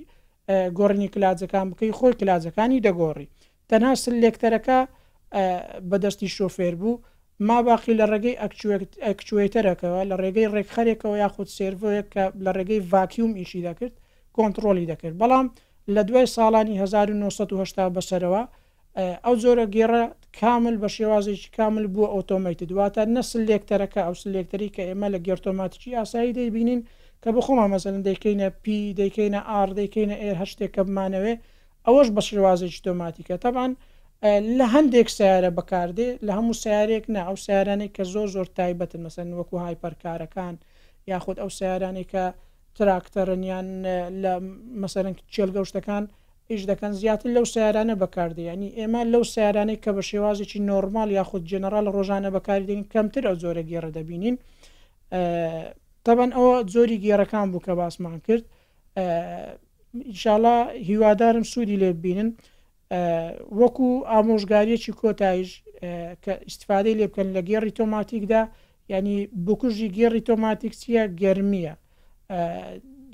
گۆڕنی 0.78 1.08
کلازەکان 1.14 1.66
بکەی 1.72 1.96
خۆی 1.98 2.14
کلازەکانی 2.20 2.82
دەگۆڕی 2.86 3.26
تەنها 3.70 3.92
سلێکتەرەکە 4.04 4.78
بەدەستی 5.90 6.28
شۆفێر 6.36 6.74
بوو 6.80 7.00
ما 7.48 7.58
باقی 7.68 7.94
لە 8.00 8.06
ڕێگەی 8.12 8.38
ئەکچێتەرەکەەوە 9.06 10.00
لە 10.10 10.16
ڕێگەی 10.22 10.50
ڕێکخەرێکەوە 10.54 11.16
یاخود 11.24 11.48
سێڤەیە 11.56 12.02
کە 12.12 12.24
لە 12.44 12.50
ڕێگەی 12.56 12.80
ڤاکیوم 12.92 13.32
ئیشی 13.38 13.64
دەکرد 13.66 13.94
کۆنتترۆلی 14.36 14.88
دەکرد 14.90 15.16
بەڵام 15.22 15.46
لە 15.94 16.02
دوای 16.08 16.26
ساڵانی 16.36 16.74
1970 16.78 17.94
بەسەرەوە 17.96 18.42
ئەو 19.24 19.34
زۆرە 19.42 19.66
گێڕە 19.74 20.04
کامل 20.40 20.74
بە 20.82 20.88
شێوازێکی 20.96 21.48
کامل 21.58 21.84
بووە 21.94 22.08
ئۆتۆمەیت 22.14 22.60
دواتە 22.70 23.02
نەسل 23.16 23.40
لێکتەرەکە 23.50 24.00
ئەو 24.06 24.14
سلێکتەری 24.22 24.68
کە 24.74 24.82
ئێمە 24.88 25.08
لە 25.14 25.18
گێرتۆماتیکی 25.26 25.96
ئاسایی 26.00 26.36
دەیبینین 26.38 26.80
کە 27.22 27.28
بخۆمە 27.36 27.66
مەزەن 27.72 27.96
دەکەینە 28.10 28.48
پی 28.62 28.78
دەکەینە 29.00 29.40
ئار 29.50 29.70
دەکەینە 29.80 30.16
ئێر 30.22 30.36
هەشتێک 30.42 30.70
کە 30.76 30.82
بمانەوێ 30.88 31.34
ئەوەش 31.86 32.08
بە 32.16 32.22
شێوازێکی 32.28 32.82
تۆماتیکە 32.86 33.36
تەبان 33.44 33.72
لە 34.58 34.66
هەندێک 34.74 35.08
سیارە 35.16 35.50
بەکاردێ 35.58 36.08
لە 36.26 36.32
هەموو 36.38 36.60
سیارێک 36.62 37.04
نە 37.14 37.20
ئەو 37.28 37.36
سیارانێک 37.44 37.90
کە 37.96 38.02
زۆر 38.14 38.28
زۆر 38.34 38.46
تایبەتن 38.58 39.00
مەسەن 39.06 39.28
وەکو 39.38 39.56
های 39.64 39.80
پەرکارەکان 39.82 40.54
یاخود 41.12 41.36
ئەو 41.42 41.50
سیارانێک 41.58 42.08
کە 42.14 42.24
تراکتەرنیان 42.80 43.66
لە 44.22 44.32
مەسەرن 44.80 45.14
چێلگە 45.34 45.60
شتەکان 45.70 46.04
ئیش 46.50 46.62
دەکەن 46.70 46.92
زیاتر 47.00 47.28
لەو 47.36 47.44
سیارانە 47.54 47.94
بەکاردیانی 48.02 48.68
ئێمە 48.78 49.02
لەو 49.12 49.22
سیارانەی 49.34 49.78
کە 49.84 49.90
بە 49.96 50.02
شێوازێکی 50.10 50.58
نۆرمال 50.70 51.08
یاخود 51.18 51.42
جنرال 51.52 51.86
ڕۆژانە 51.94 52.30
بەکاردین 52.36 52.80
کەمتر 52.92 53.24
ئەو 53.28 53.36
زۆرە 53.42 53.62
گێرە 53.70 53.90
دەبینین 53.96 54.36
تەبەن 56.06 56.30
ئەوە 56.36 56.54
زۆری 56.74 57.00
گێڕەکان 57.04 57.46
بوو 57.52 57.64
کە 57.66 57.72
باسمان 57.80 58.16
کرد 58.26 58.44
ئینشاالله 60.04 60.58
هیوادارم 60.88 61.44
سوودی 61.52 61.80
لێ 61.82 61.90
بینن 62.04 62.28
وەکو 63.60 63.88
ئامۆژگاریەکی 64.12 64.92
کۆتایش 65.00 65.50
کە 66.24 66.32
استفادەی 66.48 66.94
لێ 66.98 67.06
بکەن 67.10 67.28
لە 67.36 67.40
گێڕی 67.48 67.72
تۆماتیکدا 67.78 68.42
ینی 68.92 69.16
بکوژی 69.46 69.88
گێڕی 69.96 70.22
تۆماتیک 70.28 70.72
چیە 70.80 71.02
گەرمیە 71.22 71.74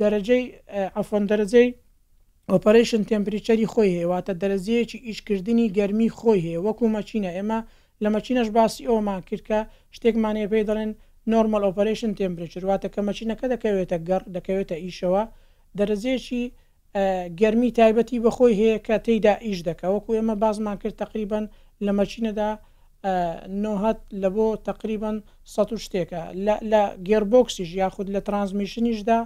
دەرەجەی 0.00 0.42
ئەفۆن 0.96 1.22
دەرەجەی 1.30 1.68
ئۆپەرشن 2.52 3.02
تمپریچەری 3.10 3.66
خۆی 3.72 3.92
هەیەواتە 3.96 4.32
دەرەزیەکی 4.42 5.02
ئیشکردنی 5.06 5.72
گەرمی 5.78 6.08
خۆی 6.18 6.40
هەیە 6.46 6.60
وەکو 6.66 6.84
مەچینە 6.96 7.30
ئێمە 7.36 7.60
لە 8.02 8.08
مەچینەش 8.14 8.48
باسی 8.56 8.86
ئەومان 8.90 9.20
کردکە 9.28 9.60
شتێکمانێ 9.96 10.44
پێی 10.50 10.64
دەڵێن 10.68 10.90
نۆرمل 11.32 11.62
ئۆپەرشن 11.66 12.12
تمپریچر 12.20 12.62
واتە 12.70 12.88
کە 12.94 13.00
مەچینەکە 13.08 13.46
دەکەوێتە 13.52 13.96
گەڕ 14.08 14.22
دەکەوێتە 14.36 14.76
ئیشەوە 14.84 15.22
دەرەزیەکی 15.78 16.44
گەرمی 17.40 17.70
تایبەتی 17.78 18.22
بەخۆی 18.24 18.56
هەیە 18.60 18.78
کە 18.86 18.96
تێیدا 19.04 19.34
ئیش 19.46 19.58
دەکە 19.68 19.86
وەکو 19.94 20.10
ئێمە 20.18 20.34
بازمان 20.42 20.76
کرد 20.82 20.96
تقریبان 21.02 21.44
لە 21.86 21.92
مەچینەدا 21.98 22.50
نۆهات 23.62 23.98
لە 24.22 24.30
بۆ 24.36 24.46
تقریبان 24.70 25.16
100 25.54 25.76
شتێکە 25.84 26.22
لە 26.72 26.82
گێربۆکسیش 27.08 27.70
یاخود 27.82 28.08
لە 28.14 28.20
ترانسمیشنیشدا 28.28 29.18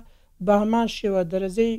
بە 0.44 0.54
هەمان 0.62 0.88
شێوە 0.96 1.20
دەرەزەی 1.32 1.74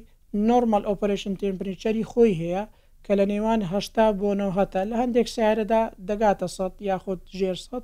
نۆرمال 0.48 0.84
ئۆپریشن 0.90 1.34
تمپریچەری 1.42 2.04
خۆی 2.12 2.34
هەیە 2.42 2.64
کە 3.06 3.12
لە 3.20 3.26
نێوان 3.32 3.62
هشتا 3.74 4.06
بۆ 4.20 4.30
نەوهتا 4.42 4.82
لە 4.92 4.96
هەندێک 5.02 5.28
سیارەدا 5.36 5.82
دەگاتە 6.10 6.48
سەد 6.56 6.74
یاخود 6.90 7.20
ژێر 7.40 7.58
سەد 7.66 7.84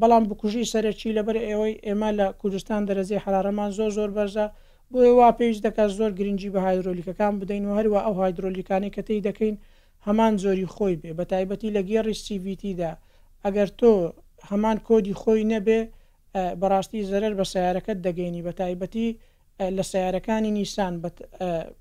بەڵام 0.00 0.24
بکوژی 0.30 0.70
سەرەکی 0.72 1.14
لەبەر 1.18 1.36
ئێوەی 1.46 1.74
ئێمە 1.86 2.10
لە 2.18 2.26
کوردستان 2.40 2.80
دەرەزی 2.88 3.22
حرارەمان 3.24 3.70
زۆر 3.78 3.90
زۆر 3.98 4.10
بەرزە 4.16 4.46
بۆ 4.92 5.00
وا 5.18 5.28
پێویست 5.38 5.62
دەکات 5.66 5.90
زۆر 5.98 6.10
گرنگجی 6.18 6.50
بە 6.54 6.58
هایدرۆلیکەکان 6.66 7.32
بدەین 7.40 7.64
و 7.66 7.72
هەروە 7.78 7.98
ئەو 8.06 8.14
هایدرۆلیکانی 8.20 8.90
کەتی 8.96 9.18
دەکەین 9.28 9.56
هەمان 10.06 10.32
زۆری 10.42 10.66
خۆی 10.74 10.94
بێ 11.02 11.10
بە 11.18 11.24
تایبەتی 11.32 11.74
لە 11.76 11.82
گێڕی 11.90 12.14
سیVتیدا 12.24 12.92
ئەگەر 13.44 13.68
تۆ 13.80 13.92
هەمان 14.50 14.76
کۆدی 14.88 15.14
خۆی 15.20 15.44
نەبێ 15.52 15.80
بەڕاستی 16.60 17.06
زەرەر 17.10 17.32
بە 17.40 17.44
سیارەکەت 17.52 17.98
دەگەینی 18.06 18.42
بە 18.46 18.52
تایبەتی 18.60 19.08
لە 19.76 19.84
سیارەکانی 19.92 20.52
نیسان 20.56 20.94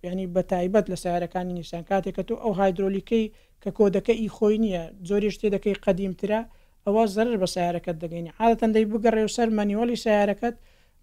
ینی 0.08 0.28
بە 0.36 0.42
تایبەت 0.52 0.86
لە 0.92 0.98
سیارەکانی 1.04 1.56
نیسان 1.60 1.84
کاتێککە 1.92 2.24
تۆ 2.28 2.34
ئەو 2.44 2.54
هایدرۆلیکەی 2.60 3.26
کە 3.64 3.70
کۆدەکەی 3.78 4.20
خۆی 4.36 4.56
نییە 4.64 4.84
زۆری 5.10 5.32
شتێ 5.36 5.48
دەکەی 5.56 5.76
قەدیمترە 5.86 6.42
ئەوە 6.86 7.04
زەرر 7.16 7.36
بە 7.44 7.48
سیارەکەت 7.56 7.98
دەگەینی 8.04 8.32
عادەتەندەی 8.40 8.86
بگەڕێ 8.92 9.24
و 9.28 9.32
سەر 9.38 9.50
مەنیوەلی 9.58 9.98
سیارەکەت 10.06 10.56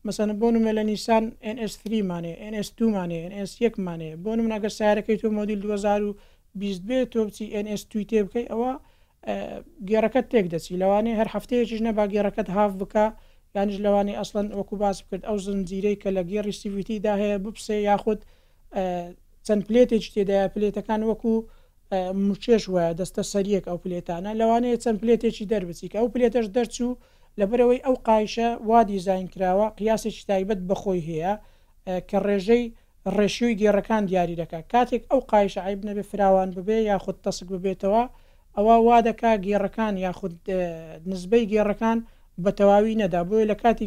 مەسەن 0.06 0.30
بۆ 0.40 0.48
نمە 0.54 0.72
لە 0.78 0.82
نیسان 0.90 1.24
NS3مانێ 1.56 2.32
NS2مانێ 2.52 3.18
NS1مانێ 3.40 4.10
بۆ 4.22 4.30
نمەگە 4.38 4.70
سیارەکەی 4.78 5.16
تۆ 5.20 5.26
مۆدیل 5.38 5.60
2000 5.64 6.02
بیست 6.62 6.82
بێ 6.88 6.98
تۆ 7.12 7.20
بچی 7.28 7.44
NS 7.64 7.82
توی 7.90 8.04
تێ 8.10 8.18
بکەی 8.26 8.46
ئەوە 8.52 8.72
گێڕەکەت 9.90 10.26
تێک 10.32 10.46
دەچی 10.52 10.72
لەوانێ 10.82 11.12
هەر 11.20 11.28
هەفتەیەکیش 11.34 11.80
نەبا 11.86 12.04
گێڕەکەت 12.14 12.48
هاف 12.56 12.72
بکە 12.80 13.04
یانش 13.56 13.76
لەوانی 13.84 14.14
ئەسڵەن 14.18 14.46
وەکو 14.58 14.74
باس 14.82 14.98
بکرد 15.04 15.22
ئەو 15.28 15.36
زنجیرەی 15.46 15.96
کە 16.02 16.08
لە 16.16 16.22
گێڕی 16.30 16.54
سیVیتیدا 16.60 17.14
هەیە 17.22 17.36
بپسێ 17.44 17.76
یاخود 17.90 18.20
چەند 19.46 19.62
پلێتێکی 19.68 20.10
تێدایە 20.14 20.46
پلێتەکان 20.54 21.00
وەکو 21.10 21.32
موچێش 22.26 22.64
وایە 22.74 22.92
دەستە 23.00 23.22
سەریەک 23.32 23.64
ئەو 23.70 23.78
پلێتانە 23.84 24.30
لەوانەیە 24.40 24.76
چەند 24.82 24.98
پلێتێکی 25.02 25.44
دەربچی 25.52 25.90
کە 25.92 25.96
ئەو 26.00 26.08
پلێتەش 26.14 26.46
دەرچوو 26.56 26.92
لەبەرەوەی 27.40 27.80
ئەو 27.86 27.96
قایشە 28.06 28.48
وا 28.68 28.80
دیزین 28.88 29.26
کراوە 29.34 29.66
قیاسێکی 29.78 30.22
تایبەت 30.30 30.60
بەخۆی 30.68 31.02
هەیە 31.08 31.32
کە 32.10 32.18
ڕێژەی 32.26 32.64
ڕێشیوی 33.18 33.58
گێڕەکان 33.60 34.02
دیاری 34.08 34.38
دەکات 34.42 34.64
کاتێک 34.72 35.02
ئەو 35.10 35.20
قایش 35.30 35.54
عیب 35.66 35.80
نەبێ 35.88 36.02
فراوان 36.10 36.50
ببێ 36.56 36.78
یاخود 36.90 37.16
تەسک 37.24 37.46
ببێتەوە 37.54 38.02
ئەوە 38.56 38.76
وا 38.86 38.98
دەکا 39.08 39.32
گێڕەکان 39.46 39.94
یاخود 40.06 40.34
نزبەی 41.10 41.44
گێڕەکان 41.52 41.98
بە 42.44 42.50
تەواوی 42.58 42.98
نەدا 43.00 43.20
بۆی 43.28 43.48
لە 43.50 43.56
کاتی 43.62 43.86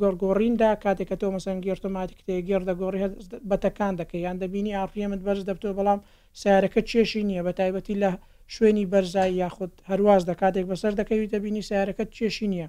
گۆرگۆڕیندا 0.00 0.70
کاتێککە 0.84 1.16
تۆ 1.20 1.26
مەسەن 1.34 1.58
گێرتۆماتیک 1.64 2.20
تێ 2.26 2.36
گێر 2.48 2.62
دەگۆڕی 2.68 3.02
بەتەکان 3.50 3.94
دەکەی 4.00 4.20
یان 4.26 4.36
دەبینی 4.42 4.76
ئاپیەمت 4.78 5.20
بەرز 5.26 5.42
دەبتۆ 5.50 5.68
بەڵام 5.78 6.00
سیارەکە 6.40 6.80
چێشی 6.90 7.22
نییە 7.28 7.42
بە 7.46 7.52
تایبەتی 7.58 7.96
لە 8.02 8.10
شوێنی 8.54 8.84
بەرزایی 8.92 9.38
یاخود 9.42 9.72
هەرواز 9.90 10.22
دە 10.28 10.34
کاتێک 10.40 10.66
بەسەر 10.70 10.92
دەکەوی 11.00 11.30
دەبینی 11.34 11.62
سیارەکەت 11.68 12.08
چێشی 12.16 12.46
نییە 12.52 12.66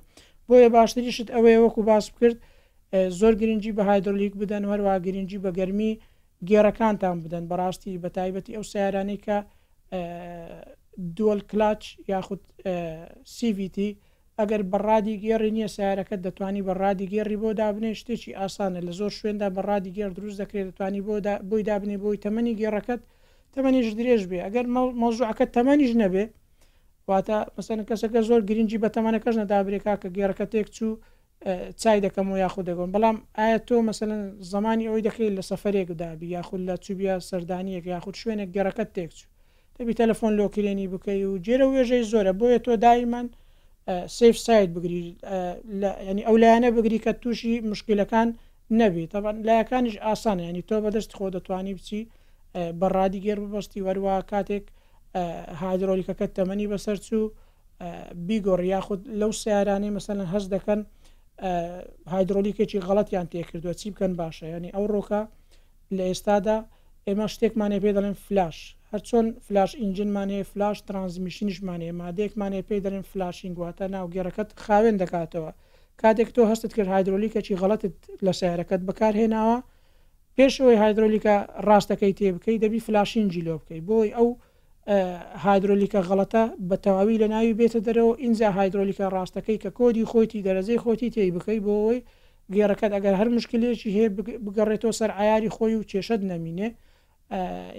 بۆیە 0.47 0.69
باشتریشت 0.75 1.27
ئەوەیە 1.35 1.59
وەکو 1.63 1.81
باس 1.89 2.05
بکرد 2.13 2.37
زۆر 2.93 3.33
گرنگجی 3.41 3.71
بە 3.77 3.83
هایدرلیک 3.89 4.33
بدەن 4.41 4.63
هەروە 4.71 4.93
گرنگجی 5.05 5.39
بە 5.45 5.51
گەرمی 5.59 5.91
گێرەکانتان 6.49 7.17
بدەن 7.23 7.43
بەڕاستی 7.51 7.93
بە 8.03 8.09
تایبەتی 8.17 8.55
ئەو 8.55 8.63
سیارانەی 8.71 9.19
کە 9.25 9.37
دوۆل 11.17 11.39
کلاچ 11.51 11.81
یاخود 12.11 12.41
CVT 13.35 13.77
ئەگەر 14.39 14.61
بەڕادی 14.71 15.15
گێڕی 15.23 15.51
نییە 15.57 15.69
سیارەکە 15.75 16.15
دەتوانی 16.25 16.65
بەڕادی 16.67 17.07
گێڕی 17.13 17.37
بۆ 17.41 17.49
دابنێ 17.61 17.91
شتێکی 18.01 18.31
ئاسانە 18.39 18.79
لە 18.87 18.91
زۆر 18.99 19.11
شوێندا 19.19 19.47
بەڕادی 19.57 19.91
گێر 19.97 20.11
دروست 20.17 20.37
دەکرێت 20.41 20.65
دەتوانی 20.69 21.01
بۆی 21.49 21.61
دابنێ 21.69 21.97
بۆی 22.03 22.21
تەمەنی 22.25 22.57
گێڕەکەت 22.59 23.01
تەمەنیش 23.55 23.87
درێژ 23.99 24.21
بێ 24.29 24.39
ئەگەر 24.45 24.65
مەوزوعەکە 25.01 25.45
تەمەنیش 25.55 25.93
نەبێ 26.03 26.23
واتە 27.09 27.37
مەسەن 27.57 27.79
کەسەکە 27.89 28.19
زۆر 28.29 28.41
گرنگجی 28.49 28.79
بە 28.83 28.89
تەمانەکەش 28.95 29.35
نەدابرێکا 29.41 29.93
کە 30.01 30.07
گێڕەکە 30.17 30.45
تێک 30.53 30.67
چوو 30.75 30.93
چای 31.77 31.99
دەکەم 32.05 32.27
و 32.31 32.37
یاخود 32.37 32.65
دەگۆن 32.69 32.89
بەڵام 32.95 33.17
ئایا 33.39 33.57
تۆ 33.67 33.73
مثللا 33.89 34.17
زمانی 34.53 34.85
ئەوی 34.89 35.01
دەکەیت 35.07 35.33
لە 35.37 35.41
سەفرێکدابی 35.49 36.25
یاخود 36.35 36.59
لە 36.69 36.75
چوبیا 36.85 37.15
سەردانیەک 37.29 37.85
یاخود 37.93 38.15
شوێنێک 38.21 38.49
گەڕەکەت 38.55 38.89
تێکچوو 38.95 39.29
دەبی 39.77 39.93
تەلەفۆن 40.01 40.31
لۆکرێنی 40.39 40.87
بکەی 40.93 41.23
و 41.29 41.37
جێرە 41.45 41.65
وێژەی 41.73 42.03
زۆرە 42.11 42.31
بۆیە 42.39 42.59
تۆ 42.65 42.73
دایمان 42.85 43.27
سف 44.17 44.35
سایت 44.47 44.69
بگری 44.75 45.01
ینی 46.09 46.23
ئەو 46.27 46.35
لایەنە 46.43 46.69
بگری 46.77 46.99
کە 47.05 47.11
تووشی 47.21 47.53
مشکلەکان 47.71 48.27
نەبی 48.81 49.07
تاوان 49.13 49.35
لایەکانیش 49.47 49.95
ئاسانە 50.05 50.43
ینی 50.49 50.61
تۆ 50.69 50.75
بەدەست 50.85 51.11
خۆ 51.17 51.27
دەتوانی 51.35 51.73
بچی 51.77 52.01
بەڕادی 52.79 53.19
گێر 53.25 53.39
ببستی 53.43 53.81
وەروە 53.87 54.13
کاتێک 54.31 54.65
هایدرۆلیکەکەت 55.61 56.31
تەمەنی 56.37 56.67
بەسەر 56.71 56.97
چوو 57.07 57.23
بیگۆڕ 58.27 58.61
یاخود 58.73 59.01
لەو 59.19 59.31
سیارانەی 59.43 59.91
مەمثلەن 59.93 60.21
هەز 60.33 60.45
دەکەن 60.55 60.79
هایدرۆلیکێکی 62.13 62.79
غەڵەتیان 62.87 63.27
تێکردووە 63.33 63.73
چی 63.79 63.87
بکەن 63.93 64.13
باشە 64.21 64.45
ینی 64.55 64.73
ئەو 64.75 64.85
ڕۆکە 64.93 65.21
لە 65.97 66.03
ئێستادا 66.09 66.57
ئێمە 67.07 67.25
شتێکمانێ 67.33 67.77
پێ 67.83 67.91
دەڵێن 67.97 68.17
فلاش 68.25 68.57
هەرچۆن 68.91 69.25
فلاش 69.45 69.71
ئینجنمانێ 69.81 70.39
فلاش 70.51 70.77
ترانزمیشنیشمانێ 70.87 71.89
مادەیەکمانێ 72.01 72.61
پێی 72.69 72.81
دەرێن 72.85 73.05
فلاشین 73.11 73.53
گواتە 73.57 73.85
ناوگەرەکەت 73.95 74.49
خاوێن 74.65 74.95
دەکاتەوە 75.01 75.51
کاتێک 76.01 76.29
تۆ 76.35 76.41
هەستت 76.51 76.71
کرد 76.75 76.89
هایدرۆلیکەکی 76.95 77.59
غەڵەتت 77.61 77.95
لە 78.25 78.31
سیارەکەت 78.39 78.81
بەکارهێناوە 78.87 79.57
پێشەوەی 80.37 80.79
هایدرۆلیکە 80.83 81.35
ڕاستەکەی 81.67 82.13
تێ 82.19 82.27
بکەی 82.35 82.57
دەبی 82.63 82.83
فلاشین 82.85 83.27
جیلۆ 83.33 83.55
بکەی 83.61 83.81
بۆی 83.89 84.09
ئەو 84.17 84.27
هایدرۆلیکە 85.45 86.01
غەڵەتە 86.07 86.43
بە 86.69 86.75
تەواوی 86.85 87.17
لە 87.21 87.27
ناوی 87.33 87.53
بێتە 87.59 87.79
دەرەوە 87.87 88.13
ئینجا 88.23 88.49
هایدرۆلیکە 88.57 89.05
ڕاستەکەی 89.15 89.57
کە 89.63 89.69
کۆدی 89.79 90.05
خۆتی 90.11 90.39
دەرەزەی 90.47 90.77
خۆتی 90.83 91.09
تێی 91.15 91.31
بکەی 91.35 91.59
بۆەوەی 91.65 92.01
گێڕەکەت 92.55 92.91
ئەگەر 92.95 93.15
هەر 93.19 93.29
مشکلێکی 93.37 93.89
هەیە 93.97 94.09
بگەڕێتەوە 94.45 94.93
سەر 94.99 95.11
ئایاری 95.19 95.49
خۆی 95.55 95.75
و 95.79 95.87
کێشت 95.91 96.21
نەمینێ 96.31 96.67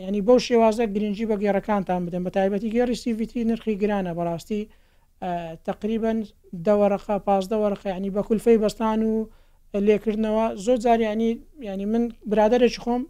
ینی 0.07 0.23
بەو 0.27 0.38
شێوازە 0.47 0.85
گرنگجی 0.95 1.27
بە 1.31 1.37
گێڕەکانتان 1.43 2.01
بدەن 2.07 2.23
بە 2.27 2.31
تایبەتی 2.37 2.73
گێڕی 2.75 2.97
سیVتی 3.05 3.41
نرخی 3.49 3.75
گرانە 3.83 4.12
بەڕاستی 4.19 4.62
تقریبان 5.69 6.19
دەوەرەخە 6.67 7.17
پازدەوەرەخە 7.27 7.88
ینی 7.97 8.11
بە 8.17 8.21
کولفەی 8.29 8.59
بەستان 8.62 9.01
و 9.11 9.15
لێکردنەوە 9.87 10.47
زۆر 10.65 10.79
جاریانی 10.85 11.31
ینی 11.71 11.87
من 11.93 12.05
برادرێکی 12.31 12.81
خۆم 12.85 13.03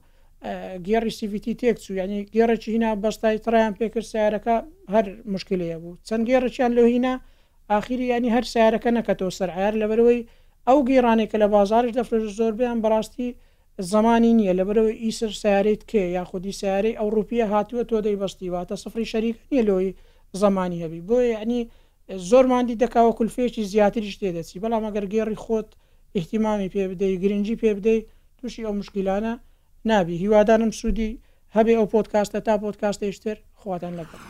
گێڕی 0.87 1.13
سیVتی 1.19 1.53
تێک 1.61 1.77
چوو 1.85 1.97
ینی 2.03 2.21
گێڕێکی 2.35 2.71
هینا 2.75 2.91
بەستای 3.03 3.37
ترایان 3.45 3.75
پێکرد 3.79 4.07
سیارەکە 4.13 4.57
هەر 4.95 5.07
مشکلەیە 5.35 5.77
بوو 5.83 5.99
چەند 6.07 6.23
گێڕێکیان 6.31 6.73
لە 6.79 6.83
هینا 6.95 7.15
آخری 7.79 8.07
ینی 8.15 8.33
هەر 8.37 8.45
سیارەکە 8.53 8.91
نەکەتەوە 8.99 9.33
سەرعار 9.39 9.75
لەبەرەوەی 9.83 10.21
ئەو 10.69 10.79
گێڕانێکە 10.89 11.37
لە 11.43 11.47
بازارش 11.55 11.91
دەفرژ 11.99 12.25
زۆربیان 12.41 12.79
بەڕاستی 12.85 13.29
زمانی 13.93 14.33
نییە 14.39 14.55
لەبەرەوەی 14.61 15.01
ئیسر 15.05 15.33
سیارێت 15.43 15.83
کێ 15.91 16.05
یا 16.17 16.23
خودی 16.31 16.53
سیارەی 16.61 16.99
ئەو 16.99 17.09
روپیە 17.17 17.47
هاتووە 17.53 17.83
تۆ 17.91 17.97
دەی 18.07 18.17
بەستیواتە 18.23 18.75
سفری 18.83 19.11
شەریک 19.13 19.37
نیە 19.53 19.63
لۆی 19.69 19.89
زمانی 20.43 20.79
هەبی 20.85 21.03
بۆ 21.09 21.19
ینی 21.37 21.61
زۆرماندی 22.31 22.79
دەکاوە 22.83 23.13
کولفێکی 23.19 23.63
زیاتریش 23.73 24.15
تێدەچی 24.21 24.61
بەڵام 24.63 24.83
ئەگەر 24.87 25.07
گێڕی 25.13 25.39
خۆت 25.45 25.69
احتیمامی 26.19 26.69
پێ 26.75 26.85
بدەی 26.91 27.15
گرنگجی 27.23 27.57
پێ 27.63 27.71
بدەی 27.79 28.01
تووشی 28.39 28.63
ئەو 28.67 28.75
مشکلانە 28.81 29.33
نابی 29.89 30.17
هیوادارم 30.23 30.71
سوودی 30.79 31.11
هەبێ 31.57 31.73
ئەو 31.79 31.87
پۆتکاستە 31.93 32.39
تا 32.47 32.55
پۆتکاستە 32.63 33.07
شتر 33.17 33.37
خواتان 33.61 33.93
لەگەڵ. 34.01 34.21